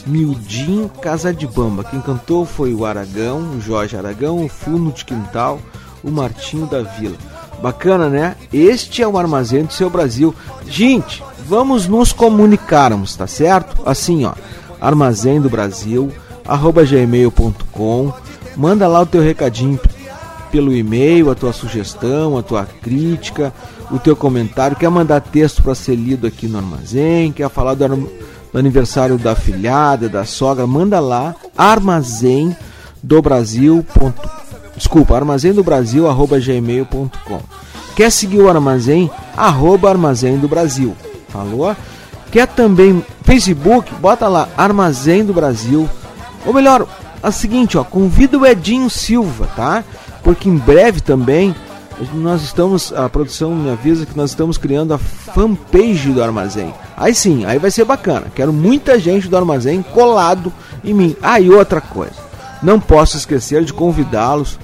[0.08, 1.84] Mildinho Casa de Bamba.
[1.84, 5.60] Quem cantou foi o Aragão, o Jorge Aragão, o Funo de Quintal,
[6.02, 7.16] o Martinho da Vila.
[7.62, 8.36] Bacana, né?
[8.52, 10.34] Este é o Armazém do Seu Brasil.
[10.66, 13.82] Gente, vamos nos comunicarmos, tá certo?
[13.84, 14.32] Assim, ó,
[14.80, 16.10] armazém do Brasil,
[16.46, 18.12] arroba gmail.com.
[18.56, 19.78] Manda lá o teu recadinho
[20.52, 23.52] pelo e-mail, a tua sugestão, a tua crítica,
[23.90, 24.76] o teu comentário.
[24.76, 27.32] Quer mandar texto para ser lido aqui no armazém?
[27.32, 28.08] Quer falar do, arma-
[28.52, 30.66] do aniversário da filhada, da sogra?
[30.66, 32.56] Manda lá, armazém
[33.02, 33.84] do Brasil.
[33.94, 34.28] ponto-
[34.76, 37.40] Desculpa, armazém do Brasil, arroba gmail.com.
[37.96, 39.10] Quer seguir o armazém?
[39.36, 40.94] Arroba armazém do Brasil.
[41.28, 41.74] Falou?
[42.30, 43.92] Quer também Facebook?
[43.96, 45.88] Bota lá, Armazém do Brasil.
[46.46, 46.86] Ou melhor,
[47.22, 49.82] a seguinte, ó, convida o Edinho Silva, tá?
[50.22, 51.54] Porque em breve também
[52.14, 56.72] nós estamos, a produção me avisa que nós estamos criando a fanpage do Armazém.
[56.96, 58.26] Aí sim, aí vai ser bacana.
[58.34, 60.52] Quero muita gente do Armazém colado
[60.84, 61.16] em mim.
[61.22, 62.16] Ah, e outra coisa,
[62.62, 64.58] não posso esquecer de convidá-los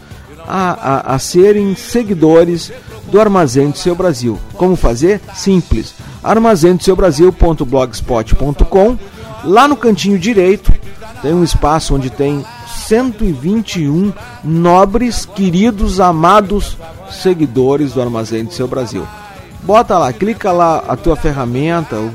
[0.46, 2.70] a, a, a serem seguidores
[3.10, 4.38] do Armazém do Seu Brasil.
[4.54, 5.20] Como fazer?
[5.34, 5.94] Simples.
[6.22, 8.98] armazém-do-seu-brasil.blogspot.com
[9.44, 10.72] Lá no cantinho direito
[11.20, 12.44] tem um espaço onde tem
[12.86, 14.12] 121
[14.42, 16.76] nobres, queridos, amados
[17.10, 19.06] seguidores do Armazém do Seu Brasil.
[19.62, 22.12] Bota lá, clica lá a tua ferramenta, o,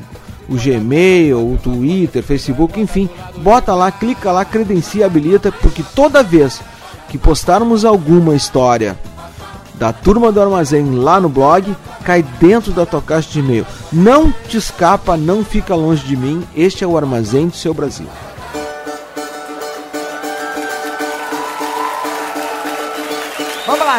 [0.47, 6.61] o Gmail, o Twitter, Facebook, enfim, bota lá, clica lá, credencia, habilita, porque toda vez
[7.09, 8.97] que postarmos alguma história
[9.73, 13.65] da turma do armazém lá no blog, cai dentro da tua caixa de e-mail.
[13.91, 16.43] Não te escapa, não fica longe de mim.
[16.55, 18.07] Este é o armazém do seu Brasil.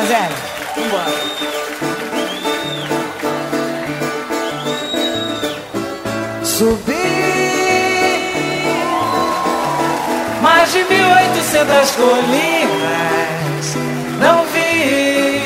[0.01, 0.29] Lá, Zé.
[6.45, 6.95] Subi
[10.43, 13.77] mais de mil oitocentas colinas.
[14.19, 15.43] Não vi,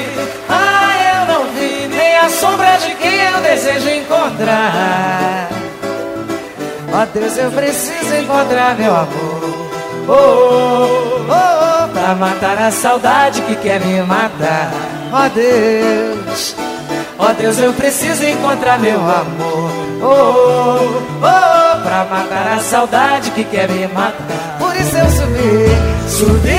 [0.48, 5.48] ah, eu não vi nem a sombra de quem eu desejo encontrar.
[6.92, 9.54] Ó Deus, eu preciso encontrar meu amor.
[10.06, 11.73] Oh, oh, oh, oh,
[12.04, 14.70] pra matar a saudade que quer me matar.
[15.10, 16.54] Ó Deus,
[17.18, 19.70] ó Deus, eu preciso encontrar meu amor.
[20.02, 24.58] Oh, oh, oh, oh, pra matar a saudade que quer me matar.
[24.58, 25.70] Por isso eu subi,
[26.06, 26.50] subi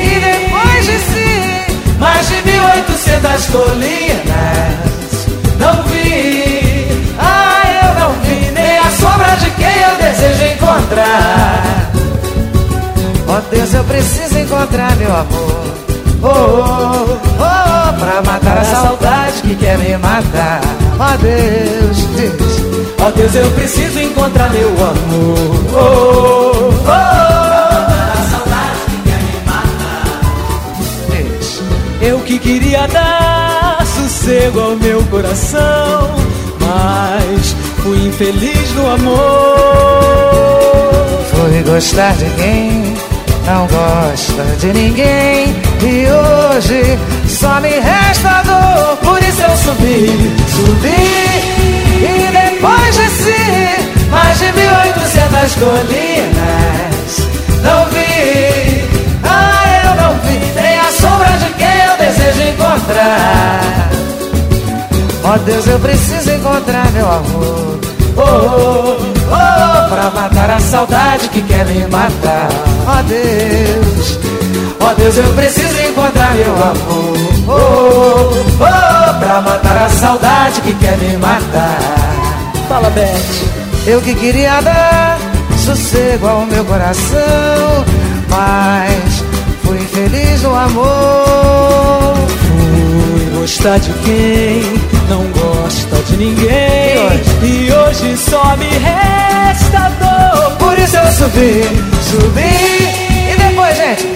[0.00, 5.26] e depois desci mais de mil oitocentas colinas.
[5.58, 6.88] Não vi,
[7.18, 11.84] ah, eu não vi nem a sombra de quem eu desejo encontrar.
[13.26, 15.74] Ó Deus, eu preciso encontrar meu amor.
[16.22, 20.60] Oh, oh, oh, pra matar a saudade que quer me matar.
[20.98, 22.62] Ó Deus, Deus,
[23.00, 25.64] ó Deus, eu preciso encontrar meu amor.
[25.74, 30.06] Oh, oh, A saudade que quer me matar.
[31.10, 31.62] Deus,
[32.00, 36.14] eu que queria dar sossego ao meu coração,
[36.60, 39.24] mas fui infeliz no amor.
[41.30, 42.94] Fui gostar de quem
[43.46, 45.54] não gosta de ninguém.
[45.82, 46.98] E hoje
[47.28, 48.96] só me resta dor.
[48.98, 51.64] Por isso eu subi, subi.
[52.00, 56.94] E depois desci mais de mil oitocentas colinas.
[57.62, 58.84] Não vi,
[59.24, 60.38] ah, eu não vi.
[60.54, 63.90] Nem a sombra de quem eu desejo encontrar.
[65.24, 67.80] Ó Deus, eu preciso encontrar meu amor.
[68.16, 68.96] Oh, oh,
[69.30, 69.43] oh,
[69.88, 72.48] pra matar a saudade que quer me matar.
[72.86, 74.18] Ó Deus,
[74.80, 77.14] ó Deus, eu preciso encontrar meu amor.
[77.46, 81.78] Oh, oh, pra matar a saudade que quer me matar.
[82.68, 83.64] Fala, Beth.
[83.86, 85.18] Eu que queria dar
[85.58, 87.84] sossego ao meu coração,
[88.30, 89.22] mas
[89.62, 92.14] fui infeliz no amor.
[92.26, 94.62] Fui gostar de quem
[95.08, 95.43] não gosta
[96.14, 96.96] de ninguém.
[97.42, 100.56] E hoje só me resta dor.
[100.56, 101.62] Por isso eu subi,
[102.02, 103.32] subi.
[103.32, 104.08] E depois, gente?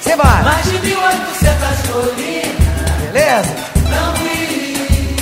[0.00, 0.42] Simbora.
[0.42, 3.12] Mais de mil oitocentas colinas.
[3.12, 3.54] Beleza?
[3.90, 5.16] Não vi.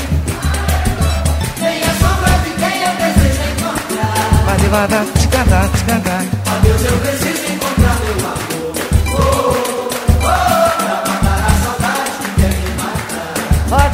[1.61, 4.45] Nem a sombra de quem eu desejo encontrar.
[4.47, 6.25] Vai devagar, te cantar, te cantar.
[6.47, 8.75] Ó Deus, eu preciso encontrar meu amor.
[9.13, 13.31] Oh, oh, pra matar a saudade que quer me matar.
[13.73, 13.89] Ó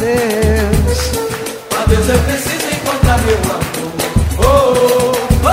[1.96, 3.60] Deus, eu preciso encontrar meu amor.
[4.38, 5.52] Oh, oh,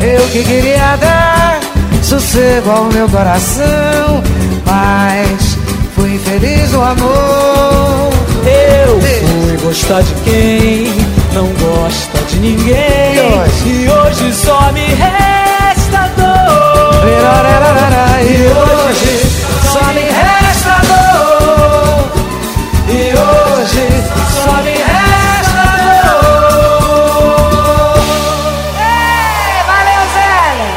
[0.00, 1.58] oh, eu que queria dar
[2.00, 4.22] sossego ao meu coração,
[4.64, 5.58] mas
[5.96, 8.12] fui infeliz no amor.
[8.46, 10.94] Eu fui gostar de quem
[11.32, 13.16] não gosta de ninguém.
[13.66, 17.02] E hoje, só me resta dor.
[18.22, 19.23] E hoje
[23.64, 23.88] hoje
[24.44, 25.64] só me resta
[26.04, 26.84] dor.
[28.78, 30.32] Ei, valeu, Zé!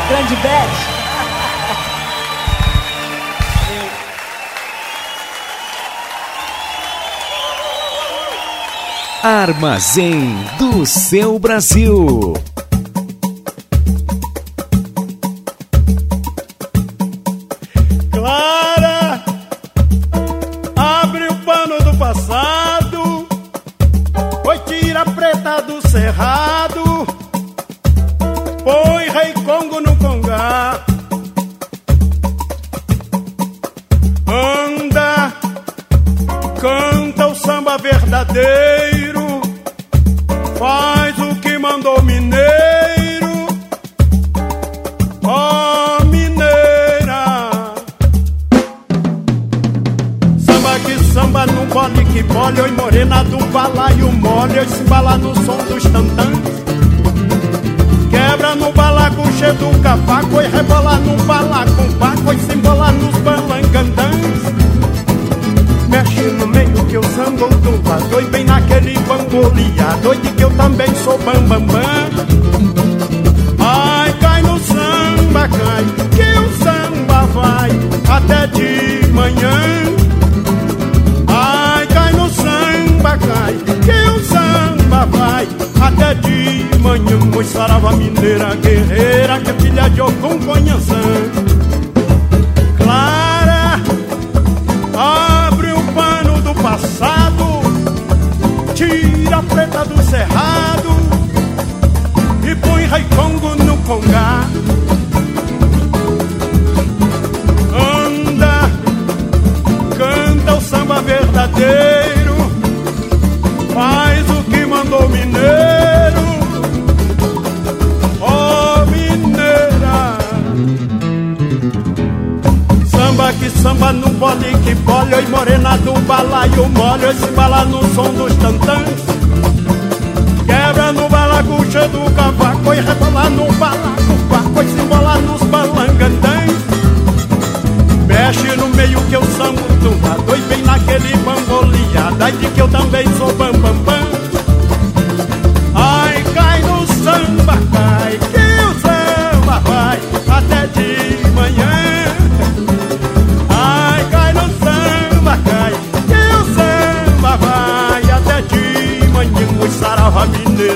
[0.10, 0.88] Grande Beth.
[9.24, 12.34] Armazém do seu Brasil.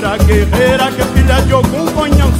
[0.02, 2.32] guerreira, guerreira que é filha de algum conhecão.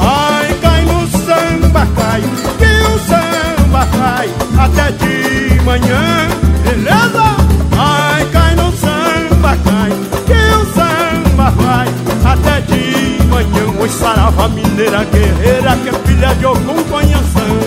[0.00, 2.22] Ai, cai no samba, cai,
[2.58, 6.28] que o samba cai até de manhã,
[6.62, 7.36] beleza?
[7.76, 9.90] Ai, cai no samba, cai,
[10.26, 11.88] que o samba vai
[12.24, 13.78] até de manhã.
[13.78, 17.58] Oi, sarava mineira, guerreira que é filha de algum conhecão.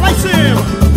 [0.00, 0.95] Lá em cima!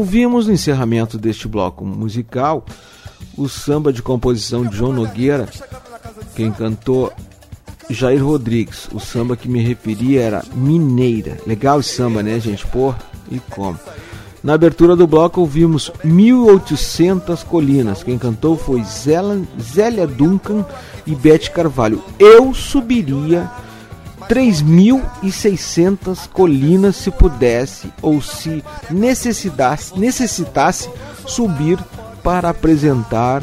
[0.00, 2.64] Ouvimos no encerramento deste bloco musical
[3.36, 5.46] o samba de composição de João Nogueira,
[6.34, 7.12] quem cantou
[7.90, 8.88] Jair Rodrigues.
[8.94, 11.36] O samba que me referia era Mineira.
[11.46, 12.66] Legal esse samba, né, gente?
[12.68, 12.94] Pô,
[13.30, 13.78] e como?
[14.42, 18.02] Na abertura do bloco ouvimos 1800 Colinas.
[18.02, 20.64] Quem cantou foi Zélia, Zélia Duncan
[21.06, 22.02] e Bete Carvalho.
[22.18, 23.50] Eu subiria
[24.30, 30.88] 3.600 colinas se pudesse ou se necessitasse, necessitasse
[31.26, 31.80] subir
[32.22, 33.42] para apresentar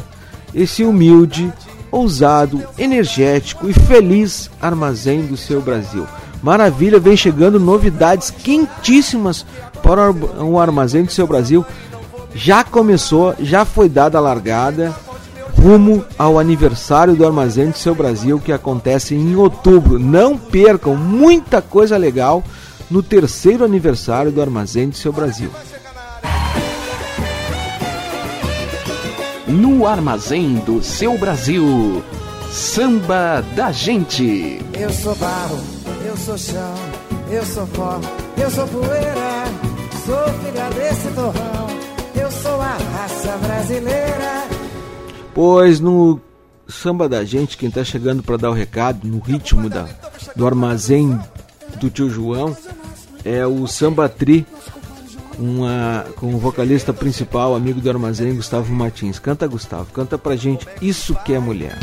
[0.54, 1.52] esse humilde,
[1.92, 6.06] ousado, energético e feliz armazém do seu Brasil.
[6.42, 9.44] Maravilha, vem chegando novidades quentíssimas
[9.82, 11.66] para o armazém do seu Brasil.
[12.34, 14.96] Já começou, já foi dada a largada
[15.56, 19.98] rumo ao aniversário do Armazém do Seu Brasil que acontece em outubro.
[19.98, 22.42] Não percam muita coisa legal
[22.90, 25.50] no terceiro aniversário do Armazém do Seu Brasil.
[29.46, 32.02] No Armazém do Seu Brasil,
[32.50, 34.60] Samba da Gente.
[34.74, 35.58] Eu sou barro,
[36.04, 36.74] eu sou chão,
[37.30, 37.98] eu sou pó,
[38.36, 39.44] eu sou poeira,
[40.04, 41.66] sou filha desse torrão,
[42.14, 44.57] eu sou a raça brasileira.
[45.40, 46.20] Pois no
[46.66, 49.86] samba da gente, quem está chegando para dar o recado, no ritmo da,
[50.34, 51.16] do armazém
[51.80, 52.56] do tio João,
[53.24, 54.44] é o Samba Tri,
[55.38, 59.20] uma, com o vocalista principal, amigo do armazém, Gustavo Martins.
[59.20, 61.78] Canta, Gustavo, canta pra gente Isso que é Mulher.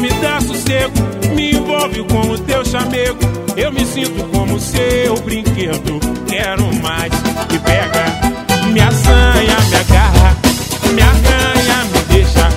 [0.00, 0.94] me dá sossego,
[1.34, 3.18] me envolve com o teu chamego.
[3.56, 7.12] Eu me sinto como seu brinquedo, quero mais.
[7.50, 8.04] Me pega,
[8.72, 10.36] me assanha, me agarra,
[10.94, 12.48] me arranha, me deixa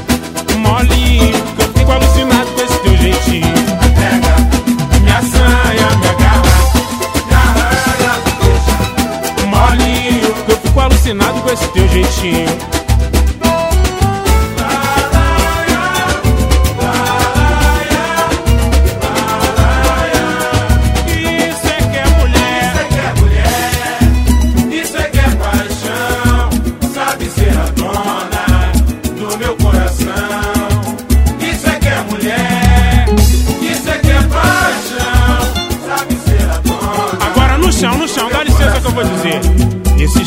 [0.58, 1.44] molinho.
[1.60, 3.48] Eu fico alucinado com esse teu jeitinho.
[3.48, 4.36] Me pega,
[5.04, 6.56] me assanha, me agarra,
[7.28, 10.36] me arranha, me deixa molinho.
[10.48, 12.83] Eu fico alucinado com esse teu jeitinho.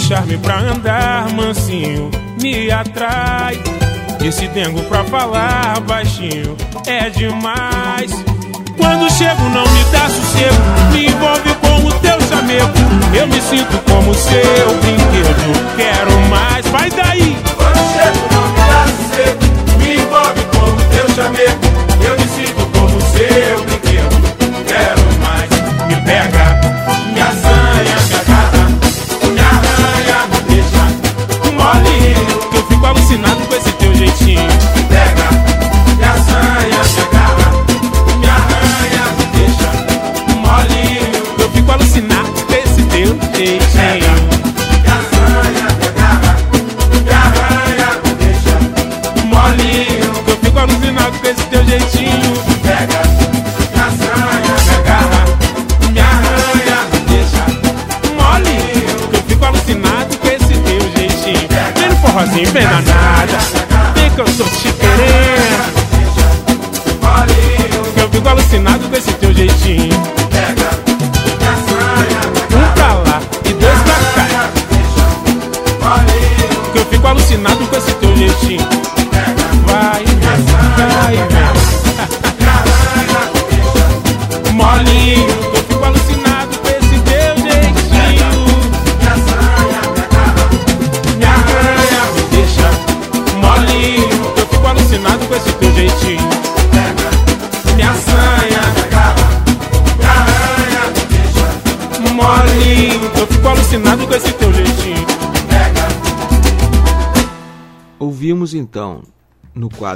[0.06, 3.60] charme pra andar mansinho me atrai.
[4.24, 6.56] Esse dengo pra falar baixinho
[6.86, 8.12] é demais.
[8.76, 12.78] Quando chego, não me dá sossego, me envolve com o teu chameco.
[13.18, 16.64] Eu me sinto como seu brinquedo, quero mais.
[16.66, 17.36] Vai daí!
[17.56, 21.66] Quando chego, não me dá sossego, me envolve com o teu chameco.
[22.06, 23.75] Eu me sinto como seu brinquedo.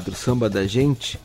[0.00, 1.20] quadro Samba da Gente,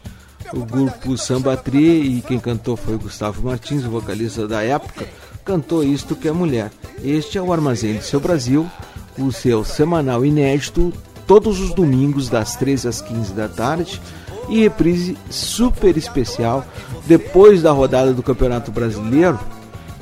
[0.53, 5.07] o grupo Samba Tri, e quem cantou foi o Gustavo Martins, o vocalista da época,
[5.45, 6.71] cantou Isto Que é Mulher.
[7.01, 8.69] Este é o Armazém do Seu Brasil,
[9.17, 10.91] o seu semanal inédito,
[11.25, 14.01] todos os domingos, das 13 às 15 da tarde,
[14.49, 16.65] e reprise super especial
[17.07, 19.39] depois da rodada do Campeonato Brasileiro,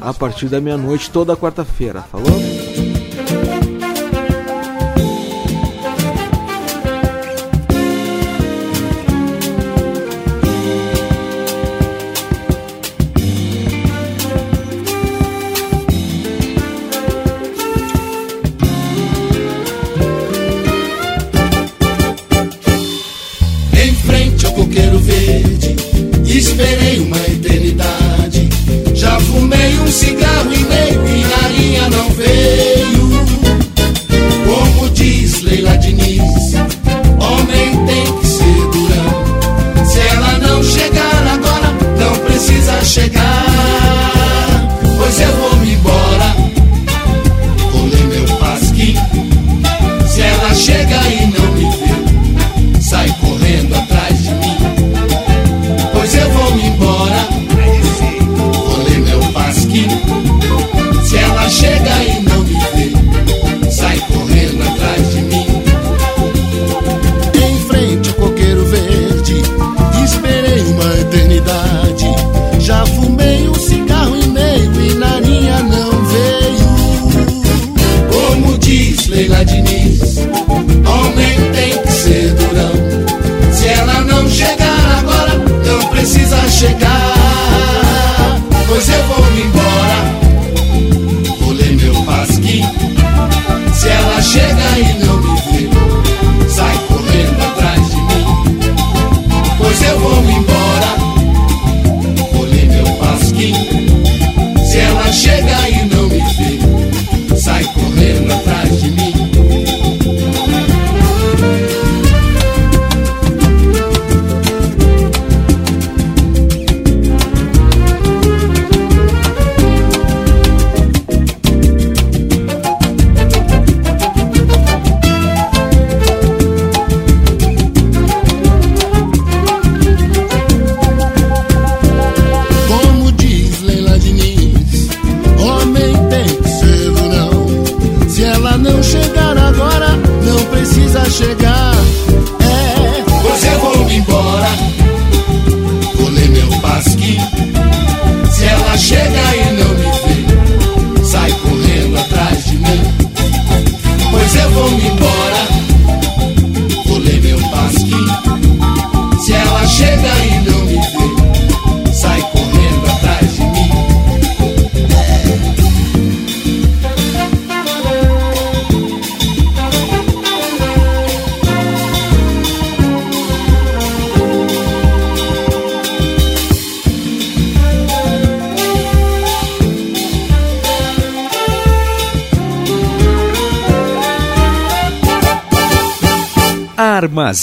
[0.02, 2.02] a partir da meia-noite, toda quarta-feira.
[2.02, 2.63] Falou?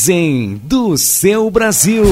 [0.00, 2.04] Armazém do seu Brasil.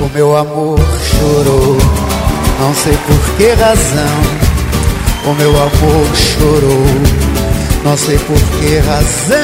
[0.00, 1.76] O meu amor chorou,
[2.60, 4.04] não sei por que razão.
[5.26, 6.86] O meu amor chorou,
[7.84, 9.40] não sei por que razão.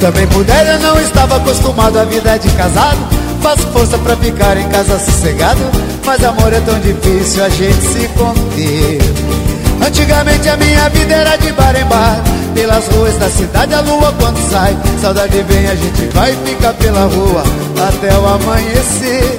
[0.00, 2.98] Também puder, eu não estava acostumado à vida é de casado.
[3.40, 5.85] Faço força pra ficar em casa sossegado.
[6.06, 8.98] Mas amor é tão difícil a gente se conter.
[9.84, 12.22] Antigamente a minha vida era de bar em bar
[12.54, 14.74] Pelas ruas da cidade a lua quando sai.
[15.02, 17.42] Saudade vem, a gente vai ficar pela rua
[17.88, 19.36] Até o amanhecer.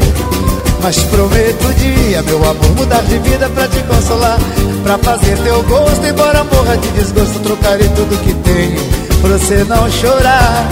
[0.83, 4.37] Mas prometo dia, meu amor, mudar de vida pra te consolar
[4.83, 9.89] Pra fazer teu gosto, embora morra de desgosto Trocarei tudo que tenho pra você não
[9.89, 10.67] chorar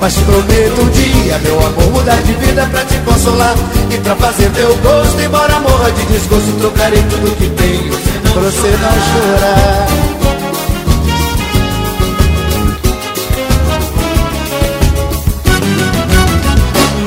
[0.00, 3.54] mas prometo um dia, meu amor, mudar de vida pra te consolar
[3.90, 7.92] E pra fazer teu gosto, embora morra de desgosto Trocarei tudo que tenho
[8.32, 10.18] pra você não chorar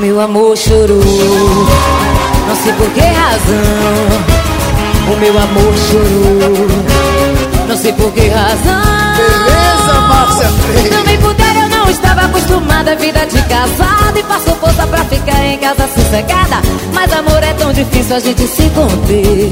[0.02, 0.98] Meu amor chorou,
[2.48, 4.42] não sei por que razão.
[5.14, 6.68] O meu amor chorou,
[7.68, 8.82] não sei por que razão.
[9.16, 11.06] Beleza, Márcia Freire.
[11.06, 12.28] Me puder, eu não estava
[12.82, 16.58] acostumada à vida de casada E passou força pra ficar em casa sossegada.
[16.94, 19.52] Mas amor é tão difícil a gente se conter.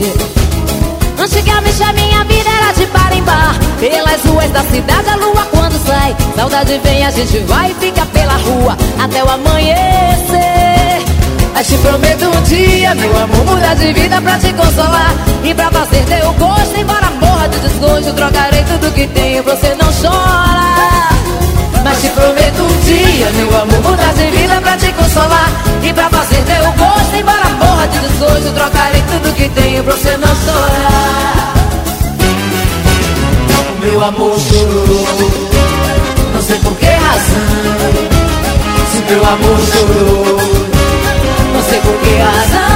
[1.17, 3.55] Antigamente a minha vida era de bar em bar.
[3.79, 6.15] Pelas ruas da cidade a lua quando sai.
[6.35, 9.77] Saudade vem, a gente vai e fica pela rua Até o amanhecer.
[11.53, 15.13] Mas te prometo um dia, meu amor, mudar de vida pra te consolar.
[15.43, 19.91] E pra fazer teu gosto, embora morra de desgosto Trocarei tudo que tenho você não
[19.91, 21.18] chorar
[21.83, 25.49] Mas te prometo um dia, meu amor, mudar de vida pra te consolar
[25.81, 30.17] E pra fazer teu gosto, embora morra de desgosto Trocarei tudo que tenho pra você
[30.17, 31.53] não chorar.
[33.77, 35.07] O meu amor chorou,
[36.33, 37.99] não sei por que razão
[38.91, 40.69] Se meu amor chorou
[41.53, 42.69] não sei por que razão.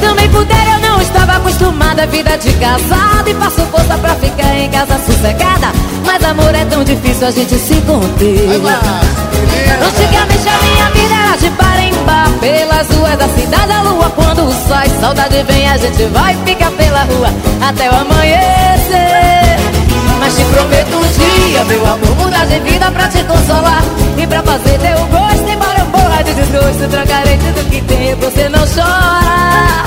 [0.00, 4.54] Também puder, eu não estava acostumada à vida de casada E faço força pra ficar
[4.56, 8.48] em casa sossegada Mas amor é tão difícil a gente se conter.
[9.82, 14.10] Antigamente a minha vida era de bar em bar Pelas ruas da cidade a lua
[14.10, 17.28] quando sai Saudade vem, a gente vai ficar pela rua
[17.60, 19.56] Até o amanhecer.
[20.18, 23.82] Mas te prometo um dia, meu amor, mudar de vida pra te consolar
[24.16, 25.55] E pra fazer teu gosto,
[26.26, 27.80] de desgosto Trocarei tudo que
[28.16, 29.84] pra você não chorar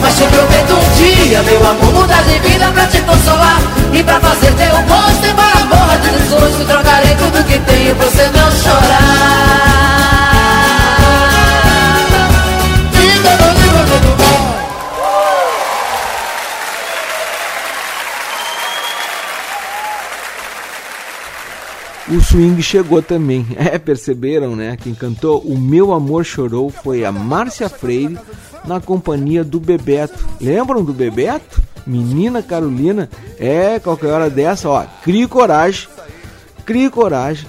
[0.00, 3.60] Mas te prometo um dia, meu amor, mudar de vida pra te consolar
[3.92, 7.58] E pra fazer teu gosto, embora morra de desgosto Trocarei tudo que
[7.94, 10.21] pra você não chorar
[22.08, 23.46] O swing chegou também.
[23.56, 24.76] É, perceberam, né?
[24.76, 28.18] Quem cantou O Meu Amor Chorou foi a Márcia Freire
[28.64, 30.18] na companhia do Bebeto.
[30.40, 31.62] Lembram do Bebeto?
[31.86, 33.08] Menina Carolina.
[33.38, 35.88] É, qualquer hora dessa, ó, crie coragem.
[36.64, 37.46] Crie coragem.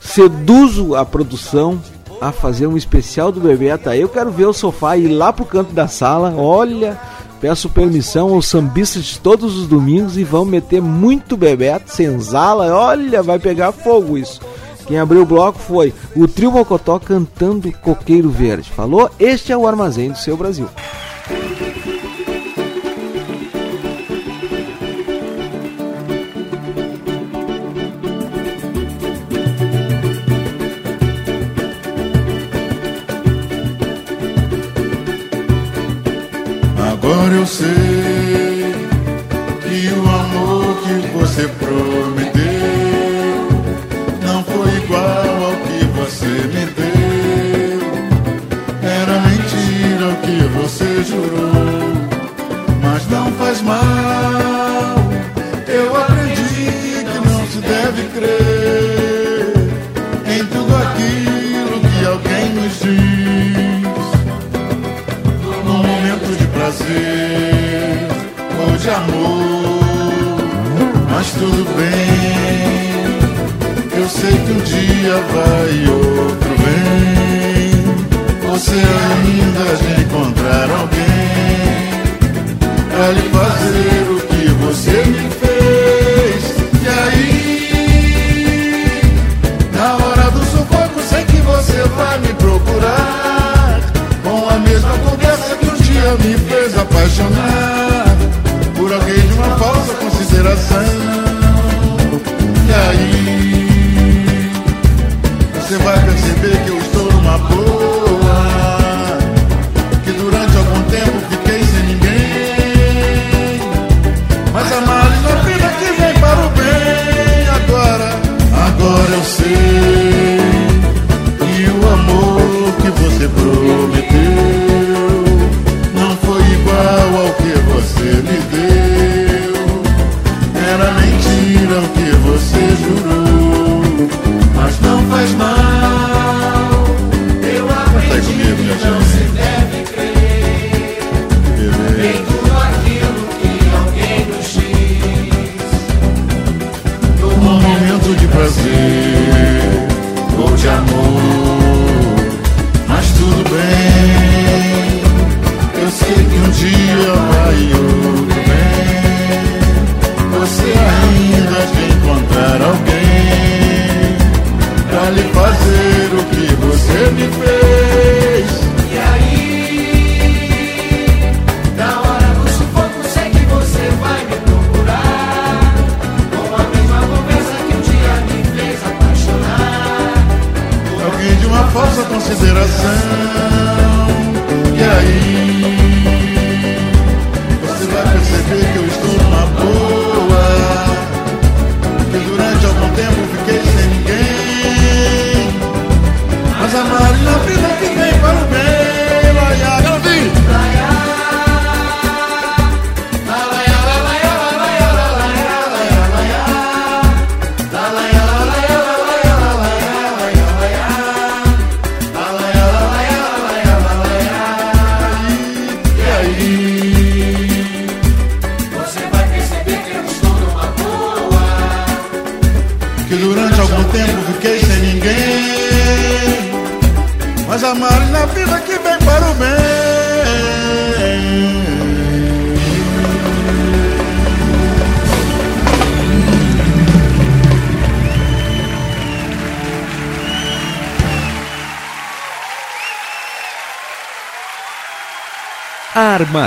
[0.00, 1.80] Seduzo a produção
[2.20, 3.90] a fazer um especial do Bebeto.
[3.90, 6.34] Aí eu quero ver o sofá ir lá pro canto da sala.
[6.36, 6.98] Olha,
[7.42, 12.72] Peço permissão aos sambistas de todos os domingos e vão meter muito bebeto, senzala.
[12.72, 14.40] Olha, vai pegar fogo isso.
[14.86, 18.70] Quem abriu o bloco foi o Trio Mocotó cantando Coqueiro Verde.
[18.70, 19.10] Falou?
[19.18, 20.68] Este é o armazém do seu Brasil.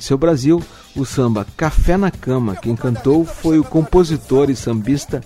[0.00, 0.62] De Seu Brasil
[0.96, 2.56] o samba Café na Cama.
[2.56, 5.22] Quem cantou foi o compositor e sambista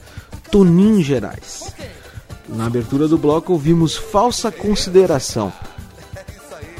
[0.50, 1.72] Toninho Gerais.
[2.48, 5.52] Na abertura do bloco ouvimos Falsa Consideração.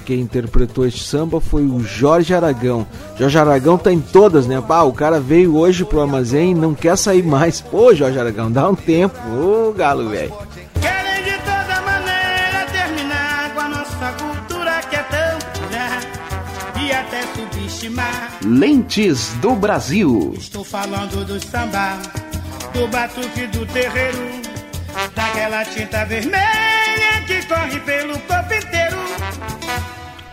[0.04, 2.86] Quem interpretou este samba foi o Jorge Aragão.
[3.16, 4.60] Jorge Aragão tá em todas, né?
[4.60, 7.62] Bah, o cara veio hoje pro armazém e não quer sair mais.
[7.62, 9.16] Pô, Jorge Aragão, dá um tempo.
[9.30, 10.34] Ô, galo, velho.
[18.44, 20.34] Lentes do Brasil.
[20.36, 21.98] Estou falando do samba,
[22.74, 24.18] do batuque do terreiro,
[25.14, 28.96] daquela tinta vermelha que corre pelo corpo inteiro.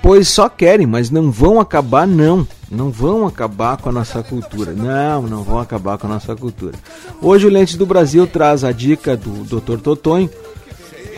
[0.01, 2.45] Pois só querem, mas não vão acabar, não.
[2.69, 4.73] Não vão acabar com a nossa cultura.
[4.73, 6.77] Não, não vão acabar com a nossa cultura.
[7.21, 9.79] Hoje o Lentes do Brasil traz a dica do Dr.
[9.79, 10.29] Totonho,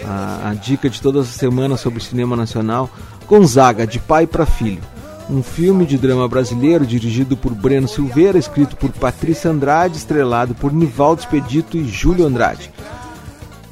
[0.06, 2.88] a, a dica de toda semana sobre cinema nacional,
[3.28, 4.93] Gonzaga, de pai para filho.
[5.30, 10.74] Um filme de drama brasileiro dirigido por Breno Silveira, escrito por Patrícia Andrade, estrelado por
[10.74, 12.72] Nivaldo Expedito e Júlio Andrade.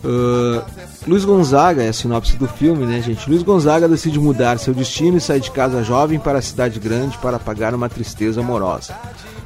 [0.04, 0.64] Uh,
[1.06, 3.30] Luiz Gonzaga é a sinopse do filme, né, gente?
[3.30, 7.18] Luiz Gonzaga decide mudar seu destino e sai de casa jovem para a cidade grande
[7.18, 8.96] para apagar uma tristeza amorosa.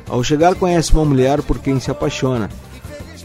[0.08, 2.50] Ao chegar, conhece uma mulher por quem se apaixona,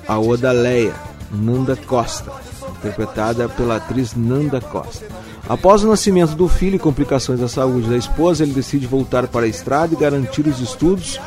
[0.08, 2.32] a Odaleia Nanda Costa,
[2.78, 5.06] interpretada pela atriz Nanda Costa.
[5.48, 9.46] Após o nascimento do filho e complicações da saúde da esposa, ele decide voltar para
[9.46, 11.20] a estrada e garantir os estudos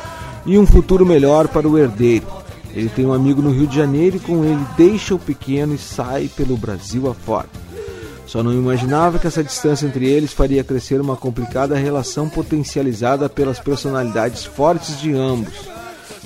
[0.46, 2.26] e um futuro melhor para o herdeiro.
[2.74, 5.78] Ele tem um amigo no Rio de Janeiro e com ele deixa o pequeno e
[5.78, 7.48] sai pelo Brasil afora.
[8.26, 13.60] Só não imaginava que essa distância entre eles faria crescer uma complicada relação potencializada pelas
[13.60, 15.54] personalidades fortes de ambos.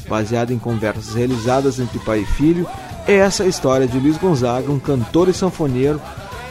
[0.09, 2.67] Baseada em conversas realizadas entre pai e filho,
[3.09, 6.01] é essa a história de Luiz Gonzaga, um cantor e sanfoneiro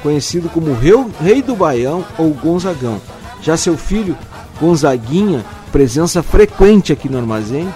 [0.02, 0.76] conhecido como
[1.22, 3.00] Rei do Baião ou Gonzagão.
[3.42, 4.18] Já seu filho,
[4.60, 7.72] Gonzaguinha, presença frequente aqui no armazém,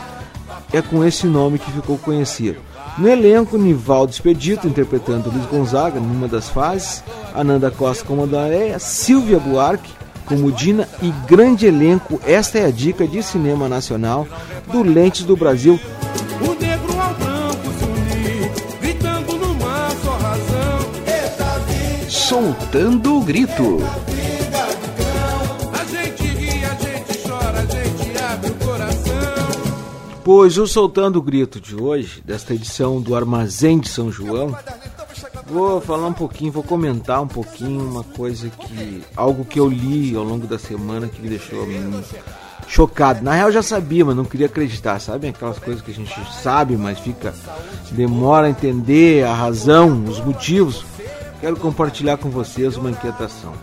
[0.74, 2.58] é com esse nome que ficou conhecido.
[2.98, 7.04] No elenco, Nivaldo Expedito interpretando Luiz Gonzaga numa das fases,
[7.36, 9.92] Ananda Costa como Daéia, Silvia Buarque
[10.26, 12.20] como Dina e grande elenco.
[12.26, 14.28] Esta é a dica de cinema nacional
[14.72, 15.80] do Lentes do Brasil.
[22.32, 23.80] Soltando o grito.
[30.24, 34.58] Pois o Soltando o Grito de hoje, desta edição do Armazém de São João,
[35.46, 39.04] vou falar um pouquinho, vou comentar um pouquinho uma coisa que.
[39.14, 41.68] algo que eu li ao longo da semana que me deixou
[42.66, 43.22] chocado.
[43.22, 45.28] Na real já sabia, mas não queria acreditar, sabe?
[45.28, 47.34] Aquelas coisas que a gente sabe, mas fica.
[47.92, 50.86] demora a entender a razão, os motivos.
[51.42, 53.54] Quero compartilhar com vocês uma inquietação.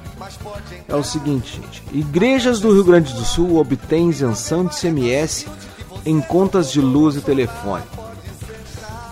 [0.89, 1.83] É o seguinte, gente.
[1.93, 5.47] Igrejas do Rio Grande do Sul obtêm isenção de CMS
[6.05, 7.85] em contas de luz e telefone.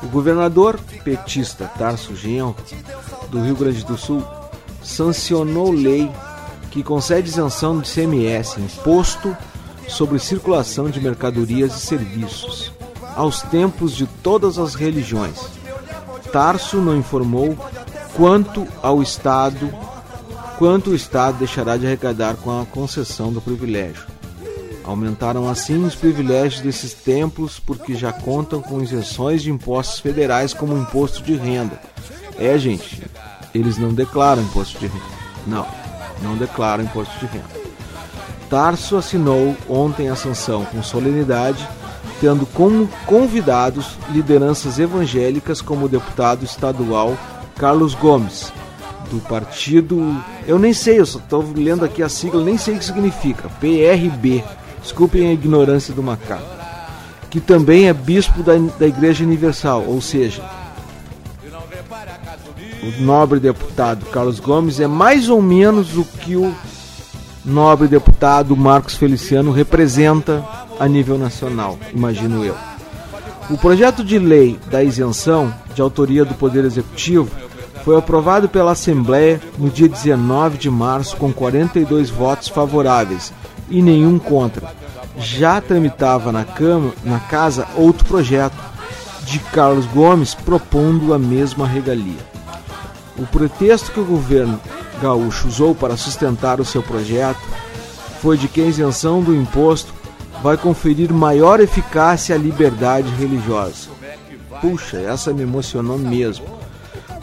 [0.03, 2.57] O governador petista Tarso Genro,
[3.31, 4.25] do Rio Grande do Sul,
[4.83, 6.11] sancionou lei
[6.73, 9.37] que concede isenção de CMS, imposto
[9.87, 12.73] sobre circulação de mercadorias e serviços,
[13.15, 15.39] aos templos de todas as religiões.
[16.33, 17.57] Tarso não informou
[18.17, 19.71] quanto ao Estado,
[20.59, 24.07] quanto o Estado deixará de arrecadar com a concessão do privilégio.
[24.83, 30.75] Aumentaram assim os privilégios desses templos porque já contam com isenções de impostos federais como
[30.75, 31.79] o imposto de renda.
[32.39, 33.03] É, gente,
[33.55, 35.05] eles não declaram imposto de renda.
[35.47, 35.67] Não,
[36.23, 37.67] não declaram imposto de renda.
[38.49, 41.69] Tarso assinou ontem a sanção com solenidade,
[42.21, 47.17] tendo como convidados lideranças evangélicas como o deputado estadual
[47.59, 48.53] Carlos Gomes,
[49.11, 50.17] do partido.
[50.47, 53.49] Eu nem sei, eu só estou lendo aqui a sigla, nem sei o que significa.
[53.61, 54.45] PRB.
[54.83, 56.45] Desculpem a ignorância do macaco.
[57.31, 60.43] Que também é bispo da, da Igreja Universal, ou seja,
[62.83, 66.55] o nobre deputado Carlos Gomes é mais ou menos o que o
[67.45, 70.45] nobre deputado Marcos Feliciano representa
[70.79, 72.57] a nível nacional, imagino eu.
[73.49, 77.31] O projeto de lei da isenção, de autoria do Poder Executivo,
[77.85, 83.33] foi aprovado pela Assembleia no dia 19 de março com 42 votos favoráveis
[83.71, 84.75] e nenhum contra.
[85.17, 88.57] Já tramitava na, cama, na casa outro projeto
[89.25, 92.19] de Carlos Gomes propondo a mesma regalia.
[93.17, 94.61] O pretexto que o governo
[95.01, 97.41] gaúcho usou para sustentar o seu projeto
[98.21, 99.95] foi de que a isenção do imposto
[100.43, 103.89] vai conferir maior eficácia à liberdade religiosa.
[104.61, 106.47] Puxa, essa me emocionou mesmo.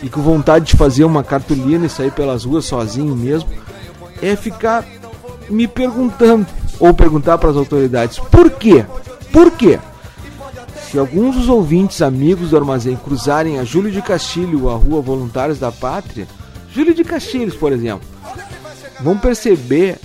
[0.03, 3.49] e com vontade de fazer uma cartolina e sair pelas ruas sozinho mesmo,
[4.21, 4.85] é ficar
[5.49, 6.45] me perguntando
[6.80, 8.85] ou perguntar para as autoridades por quê?
[9.31, 9.80] Por quê?
[10.89, 15.60] Se alguns dos ouvintes amigos do armazém cruzarem a Júlio de Castilho a Rua Voluntários
[15.60, 16.27] da Pátria,
[16.72, 18.07] Júlio de Castilhos, por exemplo,
[19.02, 19.99] vão perceber,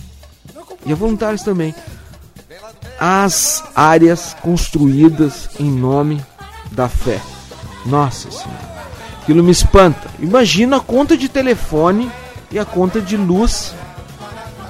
[0.84, 1.74] e a Voluntários também,
[2.98, 6.22] as áreas construídas em nome
[6.72, 7.20] da fé.
[7.86, 8.84] Nossa Senhora,
[9.22, 10.08] aquilo me espanta.
[10.18, 12.10] Imagina a conta de telefone
[12.50, 13.74] e a conta de luz.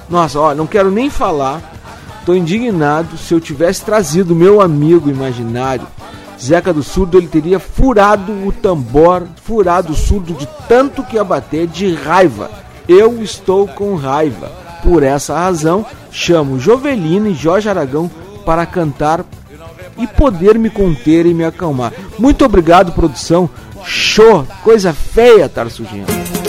[0.09, 1.61] Nossa, ó, não quero nem falar.
[2.25, 3.17] Tô indignado.
[3.17, 5.87] Se eu tivesse trazido meu amigo imaginário,
[6.39, 11.23] Zeca do Surdo, ele teria furado o tambor, furado o surdo de tanto que ia
[11.23, 12.49] bater de raiva.
[12.87, 14.51] Eu estou com raiva.
[14.83, 18.09] Por essa razão, chamo Jovelina e Jorge Aragão
[18.43, 19.23] para cantar
[19.95, 21.93] e poder me conter e me acalmar.
[22.17, 23.47] Muito obrigado, produção.
[23.85, 24.47] Show!
[24.63, 26.40] Coisa feia, Tarso Gino.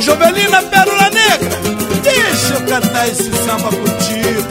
[0.00, 1.50] Jovelina Pérola Negra,
[2.02, 4.48] deixa eu cantar esse samba contigo.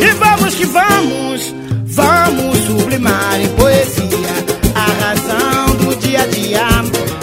[0.00, 1.54] E vamos que vamos,
[1.84, 4.32] vamos sublimar em poesia
[4.74, 6.66] a razão do dia a dia.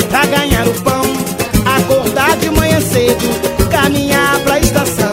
[0.09, 1.03] Pra ganhar o pão,
[1.77, 5.12] acordar de manhã cedo, caminhar pra estação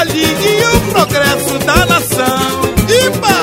[0.00, 2.60] regalia e o progresso da nação.
[2.88, 3.40] Ipa!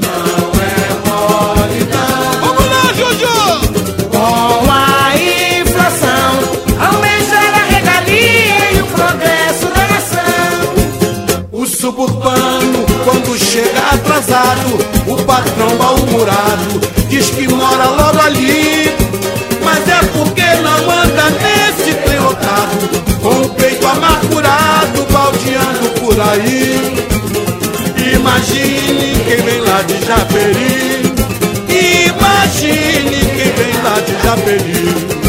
[0.00, 0.74] Não é
[1.06, 2.32] mole, não.
[2.40, 3.38] Vamos lá, Jojo!
[4.10, 5.16] Com a
[5.60, 6.30] inflação,
[6.80, 10.60] aumentar a regalia e o progresso da nação.
[11.52, 16.69] O suburbano, quando chega atrasado, o patrão mal-humorado
[29.30, 31.02] quem vem lá de Japeri.
[32.08, 35.19] Imagine quem vem lá de Japeri.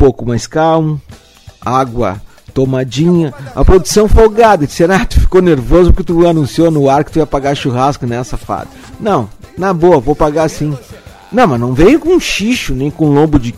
[0.00, 0.98] Pouco mais calmo,
[1.60, 2.22] água
[2.54, 4.66] tomadinha, a produção folgada.
[4.66, 8.24] Disse, Renato, ficou nervoso porque tu anunciou no ar que tu ia pagar churrasco, né,
[8.24, 8.70] safado?
[8.98, 9.28] Não,
[9.58, 10.74] na boa, vou pagar sim.
[11.30, 13.54] Não, mas não veio com xixo, nem com lombo de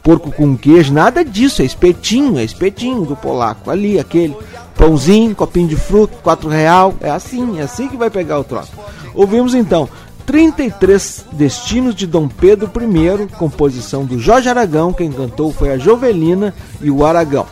[0.00, 1.60] porco com queijo, nada disso.
[1.60, 3.68] É espetinho, é espetinho do polaco.
[3.68, 4.36] Ali, aquele
[4.76, 6.94] pãozinho, copinho de fruta, quatro real.
[7.00, 8.70] É assim, é assim que vai pegar o troço.
[9.12, 9.88] Ouvimos então
[10.30, 14.92] 33 Destinos de Dom Pedro I, composição do Jorge Aragão.
[14.92, 17.48] Quem cantou foi a Jovelina e o Aragão.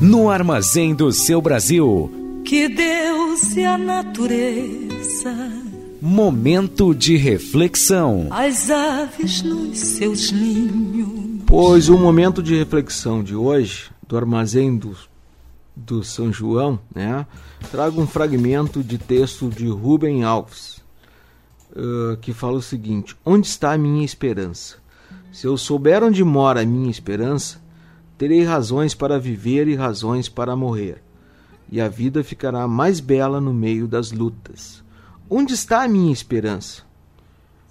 [0.00, 2.10] No armazém do seu Brasil.
[2.44, 5.52] Que Deus e a natureza,
[6.04, 8.26] Momento de reflexão.
[8.32, 11.42] as aves nos seus ninhos.
[11.46, 14.96] Pois o momento de reflexão de hoje, do armazém do,
[15.76, 17.24] do São João, né,
[17.70, 20.82] trago um fragmento de texto de Rubem Alves,
[21.70, 24.78] uh, que fala o seguinte: Onde está a minha esperança?
[25.30, 27.62] Se eu souber onde mora a minha esperança,
[28.18, 31.00] terei razões para viver e razões para morrer,
[31.70, 34.82] e a vida ficará mais bela no meio das lutas.
[35.34, 36.82] Onde está a minha esperança?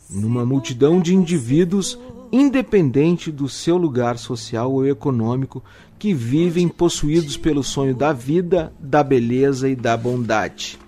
[0.09, 1.95] Numa multidão de indivíduos,
[2.31, 5.63] independente do seu lugar social ou econômico,
[5.99, 10.79] que vivem possuídos pelo sonho da vida, da beleza e da bondade.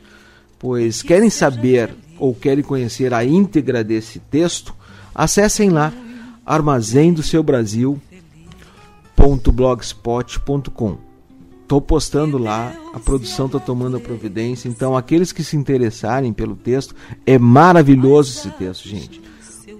[0.57, 4.73] Pois querem saber ou querem conhecer a íntegra desse texto?
[5.13, 5.93] Acessem lá
[6.43, 8.01] armazém do seu Brasil
[9.15, 11.12] blogspot.com.
[11.73, 14.69] Estou postando lá, a produção está tomando a providência.
[14.69, 16.93] Então, aqueles que se interessarem pelo texto,
[17.25, 19.19] é maravilhoso esse texto, gente.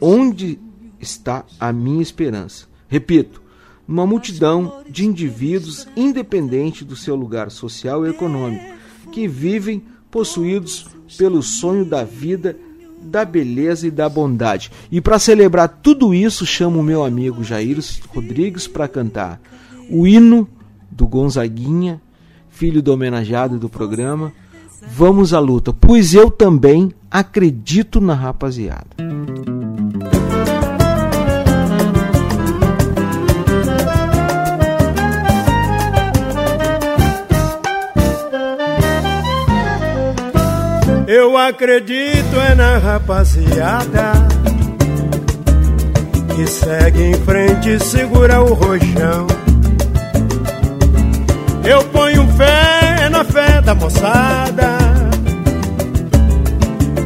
[0.02, 0.60] Onde
[1.00, 2.66] está a minha esperança?
[2.88, 3.44] Repito,
[3.88, 8.66] numa multidão de indivíduos, independente do seu lugar social e econômico,
[9.12, 12.58] que vivem possuídos pelo sonho da vida,
[13.04, 14.72] da beleza e da bondade.
[14.92, 19.40] E para celebrar tudo isso, chamo o meu amigo Jair Rodrigues para cantar
[19.92, 20.50] o hino
[20.94, 22.02] do Gonzaguinha,
[22.50, 24.32] filho do homenageado do programa.
[24.88, 28.88] Vamos à luta, pois eu também acredito na rapaziada.
[41.08, 44.14] Eu acredito é na rapaziada
[46.36, 49.28] que segue em frente e segura o rojão.
[51.66, 54.78] Eu ponho fé na fé da moçada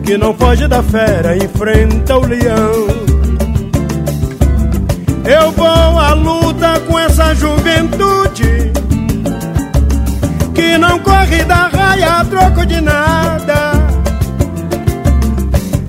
[0.04, 2.88] que não foge da fera, enfrenta o leão.
[5.26, 8.72] Eu vou à luta com essa juventude
[10.56, 13.74] que não corre da raia a troco de nada.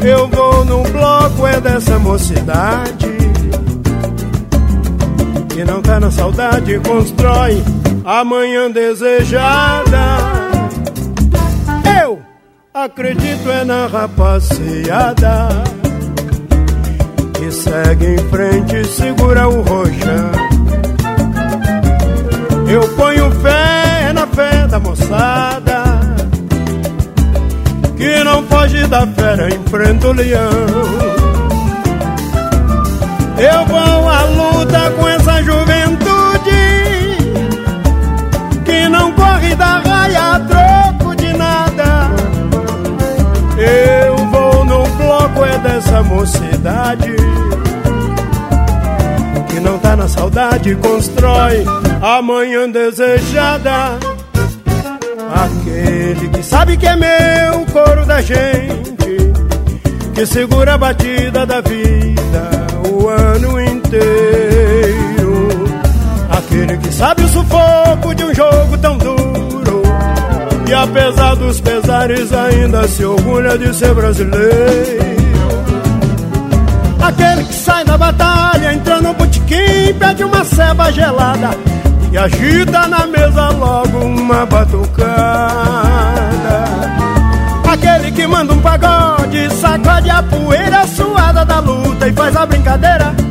[0.00, 3.18] Eu vou num bloco é dessa mocidade
[5.48, 7.62] que não tá na saudade constrói
[8.04, 10.18] amanhã desejada.
[12.00, 12.18] Eu
[12.72, 15.48] acredito é na rapaziada
[17.34, 20.30] que segue em frente e segura o rojão.
[22.70, 25.82] Eu ponho fé na fé da moçada
[27.96, 30.50] que não foge da fera, enfrenta o leão.
[33.38, 35.87] Eu vou à luta com essa juventude
[38.98, 42.10] não corre da raia a troco de nada.
[43.56, 47.16] Eu vou no bloco é dessa mocidade
[49.48, 51.64] que não tá na saudade, constrói
[52.02, 53.98] amanhã desejada.
[55.44, 59.32] Aquele que sabe que é meu coro da gente,
[60.14, 62.50] que segura a batida da vida
[62.90, 64.57] o ano inteiro.
[66.48, 69.82] Aquele que sabe o sufoco de um jogo tão duro,
[70.66, 75.18] e apesar dos pesares ainda se orgulha de ser brasileiro.
[77.02, 81.50] Aquele que sai da batalha, entra no botequim, pede uma ceba gelada
[82.10, 85.08] e agita na mesa logo uma batucada.
[87.70, 93.27] Aquele que manda um pagode, sacode a poeira suada da luta e faz a brincadeira.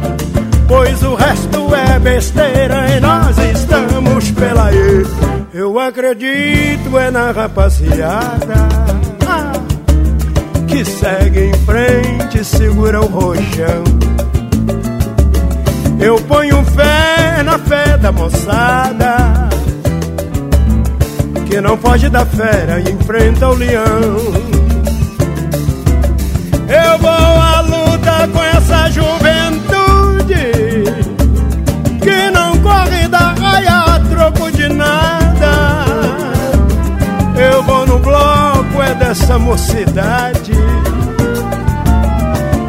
[0.67, 5.05] Pois o resto é besteira e nós estamos pela aí.
[5.53, 8.67] Eu acredito é na rapaziada
[9.27, 9.53] ah,
[10.67, 13.83] que segue em frente, segura o rojão.
[15.99, 19.49] Eu ponho fé na fé da moçada
[21.49, 23.83] Que não foge da fera e enfrenta o leão
[26.69, 29.66] Eu vou à luta com essa juventude
[39.17, 40.51] dessa mocidade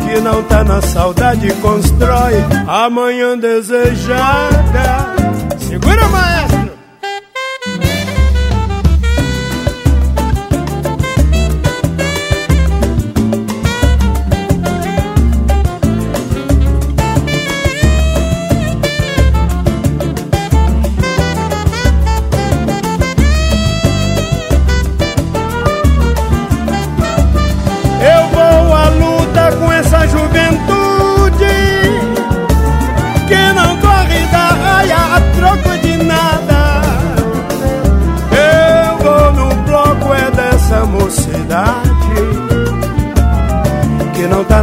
[0.05, 2.35] que não tá na saudade constrói
[2.67, 5.15] amanhã desejada.
[5.59, 6.38] Segura, maestro!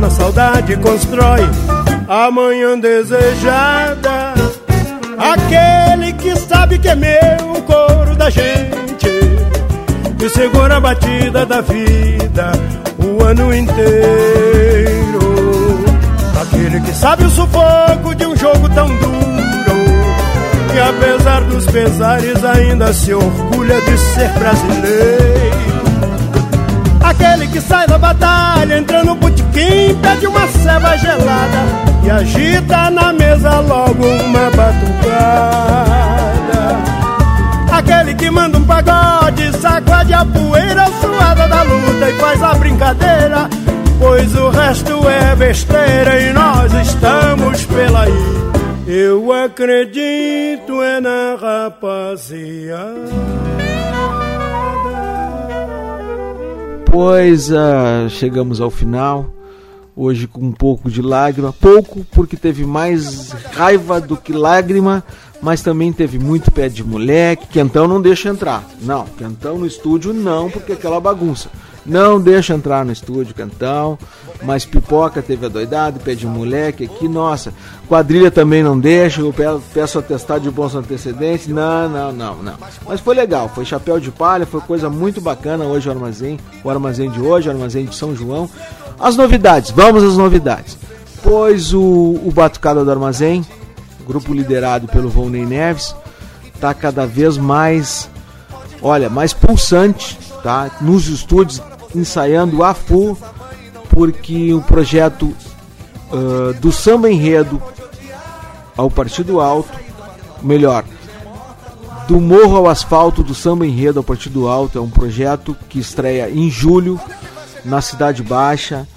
[0.05, 1.41] Na saudade constrói
[2.07, 4.35] amanhã desejada.
[5.17, 9.09] Aquele que sabe que é meu o couro da gente
[10.19, 12.51] que segura a batida da vida
[12.99, 15.19] o ano inteiro.
[16.39, 19.75] Aquele que sabe o sufoco de um jogo tão duro,
[20.71, 25.44] que apesar dos pesares ainda se orgulha de ser brasileiro.
[27.05, 33.13] Aquele que sai da batalha, entra no botequim, pede uma ceva gelada e agita na
[33.13, 35.85] mesa logo uma batucada.
[37.71, 43.49] Aquele que manda um pagode, sacode a poeira suada da luta e faz a brincadeira.
[43.99, 48.45] Pois o resto é besteira e nós estamos pela aí.
[48.87, 52.95] Eu acredito é na rapaziada.
[56.97, 59.29] Pois ah, chegamos ao final.
[59.93, 61.51] Hoje com um pouco de lágrima.
[61.51, 65.03] Pouco, porque teve mais raiva do que lágrima.
[65.41, 67.47] Mas também teve muito pé de moleque.
[67.47, 68.63] Quentão não deixa entrar.
[68.81, 71.49] Não, Quentão no estúdio não, porque é aquela bagunça.
[71.85, 73.97] Não deixa entrar no estúdio, Quentão.
[74.41, 77.53] Mas pipoca teve adoidado, pé de moleque aqui, nossa.
[77.87, 79.43] Quadrilha também não deixa, eu pe-
[79.73, 81.47] peço atestado de bons antecedentes.
[81.47, 82.53] Não, não, não, não.
[82.87, 86.69] Mas foi legal, foi chapéu de palha, foi coisa muito bacana hoje o armazém, o
[86.69, 88.49] armazém de hoje, o armazém de São João.
[88.99, 90.77] As novidades, vamos às novidades.
[91.23, 93.45] Pois o, o Batucada do Armazém,
[94.07, 95.95] grupo liderado pelo Volney Neves,
[96.59, 98.09] tá cada vez mais,
[98.81, 100.69] olha, mais pulsante, tá?
[100.81, 101.61] Nos estúdios
[101.95, 103.17] ensaiando a full,
[103.89, 105.33] porque o projeto
[106.11, 107.61] ah, do samba enredo
[108.77, 109.69] ao Partido Alto,
[110.41, 110.83] melhor,
[112.07, 116.29] do Morro ao Asfalto do Samba Enredo ao Partido Alto é um projeto que estreia
[116.29, 116.99] em julho
[117.63, 118.87] na Cidade Baixa,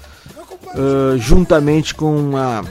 [0.67, 2.61] ah, juntamente com a,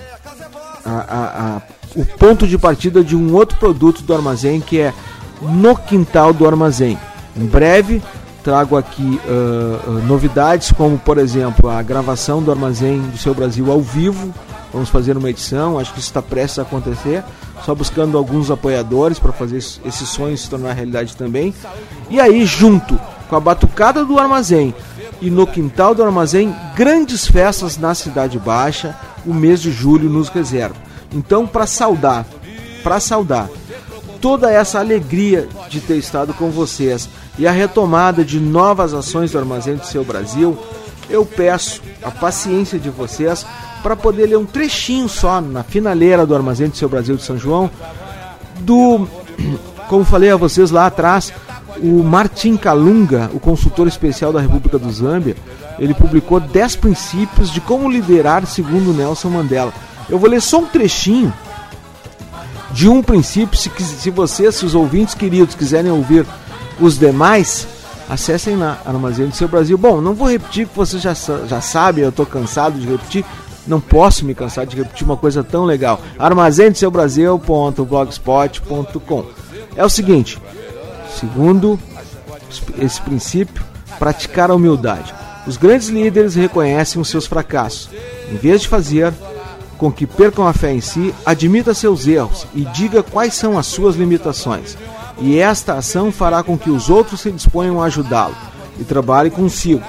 [0.85, 1.63] a- a- a-
[1.97, 4.93] o ponto de partida de um outro produto do armazém que é
[5.41, 6.99] no quintal do armazém.
[7.37, 8.03] Em breve
[8.49, 13.83] trago aqui ah, novidades, como por exemplo a gravação do armazém do seu Brasil ao
[13.83, 14.33] vivo.
[14.73, 17.23] Vamos fazer uma edição, acho que isso está prestes a acontecer.
[17.67, 21.53] Só buscando alguns apoiadores para fazer esse sonho se tornar realidade também.
[22.09, 22.99] E aí, junto
[23.29, 24.75] com a batucada do armazém
[25.21, 28.97] e no quintal do armazém, grandes festas na Cidade Baixa,
[29.27, 30.77] o mês de julho nos reserva.
[31.13, 32.25] Então, para saudar,
[32.83, 33.51] para saudar
[34.23, 37.09] toda essa alegria de ter estado com vocês
[37.39, 40.59] e a retomada de novas ações do Armazém do Seu Brasil,
[41.09, 43.47] eu peço a paciência de vocês
[43.83, 47.39] para poder ler um trechinho só na finaleira do Armazém do Seu Brasil de São
[47.39, 47.71] João
[48.61, 49.09] do,
[49.89, 51.33] como falei a vocês lá atrás,
[51.81, 55.37] o Martin Kalunga, o consultor especial da República do Zâmbia,
[55.79, 59.73] ele publicou 10 princípios de como liderar segundo Nelson Mandela.
[60.09, 61.33] Eu vou ler só um trechinho
[62.73, 66.27] de um princípio, se, se vocês, se os ouvintes queridos quiserem ouvir
[66.81, 67.67] os demais,
[68.09, 69.77] acessem lá, Armazém do Seu Brasil.
[69.77, 73.25] Bom, não vou repetir, que vocês já, já sabem, eu estou cansado de repetir,
[73.69, 76.01] não posso me cansar de repetir uma coisa tão legal.
[76.19, 79.27] armazém do seu Brasil.blogspot.com
[79.77, 80.41] é o seguinte:
[81.21, 81.79] segundo
[82.79, 83.63] esse princípio,
[83.99, 85.15] praticar a humildade.
[85.47, 87.89] Os grandes líderes reconhecem os seus fracassos.
[88.31, 89.15] Em vez de fazer
[89.77, 93.67] com que percam a fé em si, admita seus erros e diga quais são as
[93.67, 94.77] suas limitações.
[95.21, 98.37] E esta ação fará com que os outros se disponham a ajudá-lo
[98.79, 99.83] e trabalhem consigo.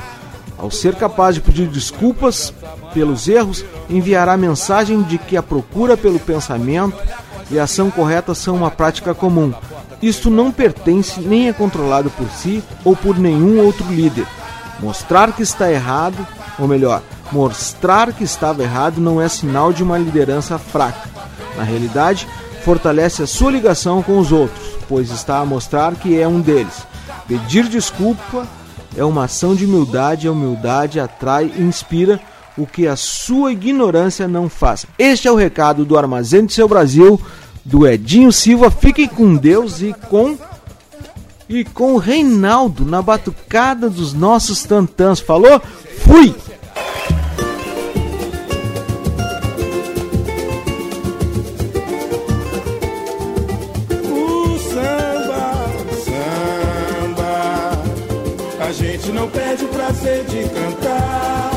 [0.57, 2.53] Ao ser capaz de pedir desculpas
[2.93, 6.97] pelos erros, enviará mensagem de que a procura pelo pensamento
[7.49, 9.53] e a ação correta são uma prática comum.
[10.01, 14.25] Isto não pertence nem é controlado por si ou por nenhum outro líder.
[14.79, 16.25] Mostrar que está errado,
[16.57, 17.01] ou melhor,
[17.31, 21.09] mostrar que estava errado não é sinal de uma liderança fraca.
[21.57, 22.27] Na realidade,
[22.63, 26.85] fortalece a sua ligação com os outros, pois está a mostrar que é um deles.
[27.27, 28.47] Pedir desculpa
[28.97, 32.19] é uma ação de humildade, a humildade atrai e inspira
[32.57, 34.85] o que a sua ignorância não faz.
[34.97, 37.21] Este é o recado do Armazém de Seu Brasil,
[37.63, 38.71] do Edinho Silva.
[38.71, 40.35] Fiquem com Deus e com
[41.47, 45.19] e com o Reinaldo na batucada dos nossos tantãs.
[45.19, 45.61] Falou?
[45.99, 46.35] Fui!
[59.99, 61.51] Prazer de cantar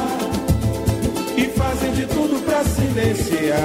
[1.36, 3.60] e fazem de tudo pra silenciar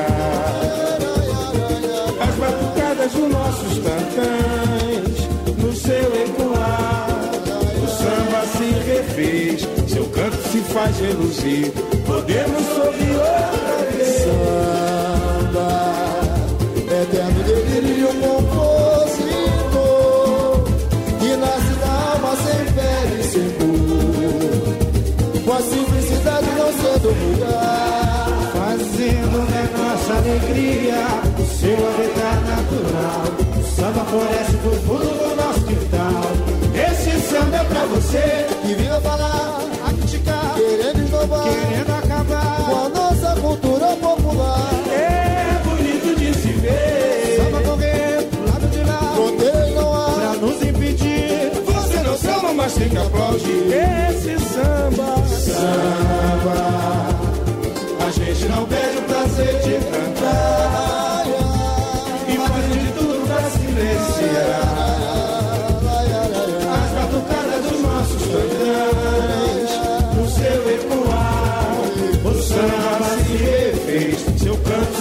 [2.21, 7.07] as batucadas dos nossos tantãs no seu ecoar.
[7.83, 11.71] O samba se refez, seu canto se faz reluzir.
[12.05, 14.76] Podemos ouvir outra vez.
[33.60, 36.23] O samba floresce do fundo do nosso quintal.
[36.73, 42.85] Esse samba é pra você que viva falar, a criticar, querendo inovar, querendo acabar com
[42.85, 44.72] a nossa cultura popular.
[44.89, 47.38] É bonito de se ver.
[47.38, 51.52] Samba correr pro lado de lá, Fronteira não há pra nos impedir.
[51.65, 55.27] Você não samba, mas tem que aplaudir esse samba.
[55.27, 57.06] samba.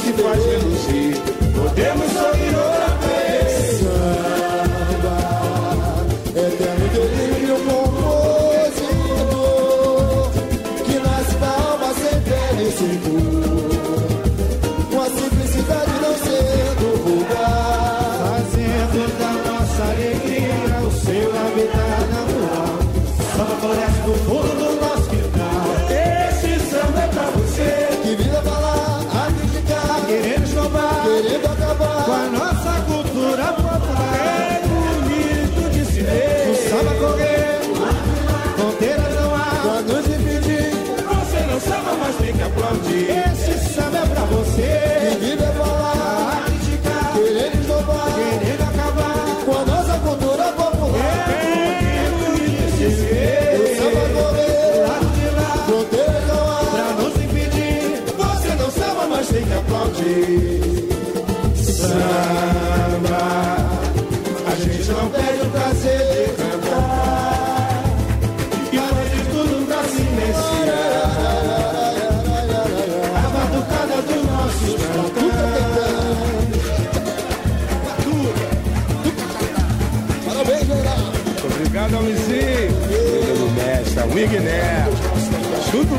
[0.06, 1.35] Se faz reluzir.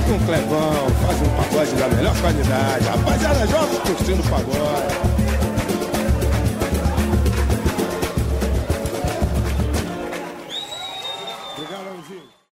[0.08, 2.86] Com o Clevão, faz um pagode da melhor qualidade.
[2.86, 5.17] Rapaziada, jovem curtindo o pagode.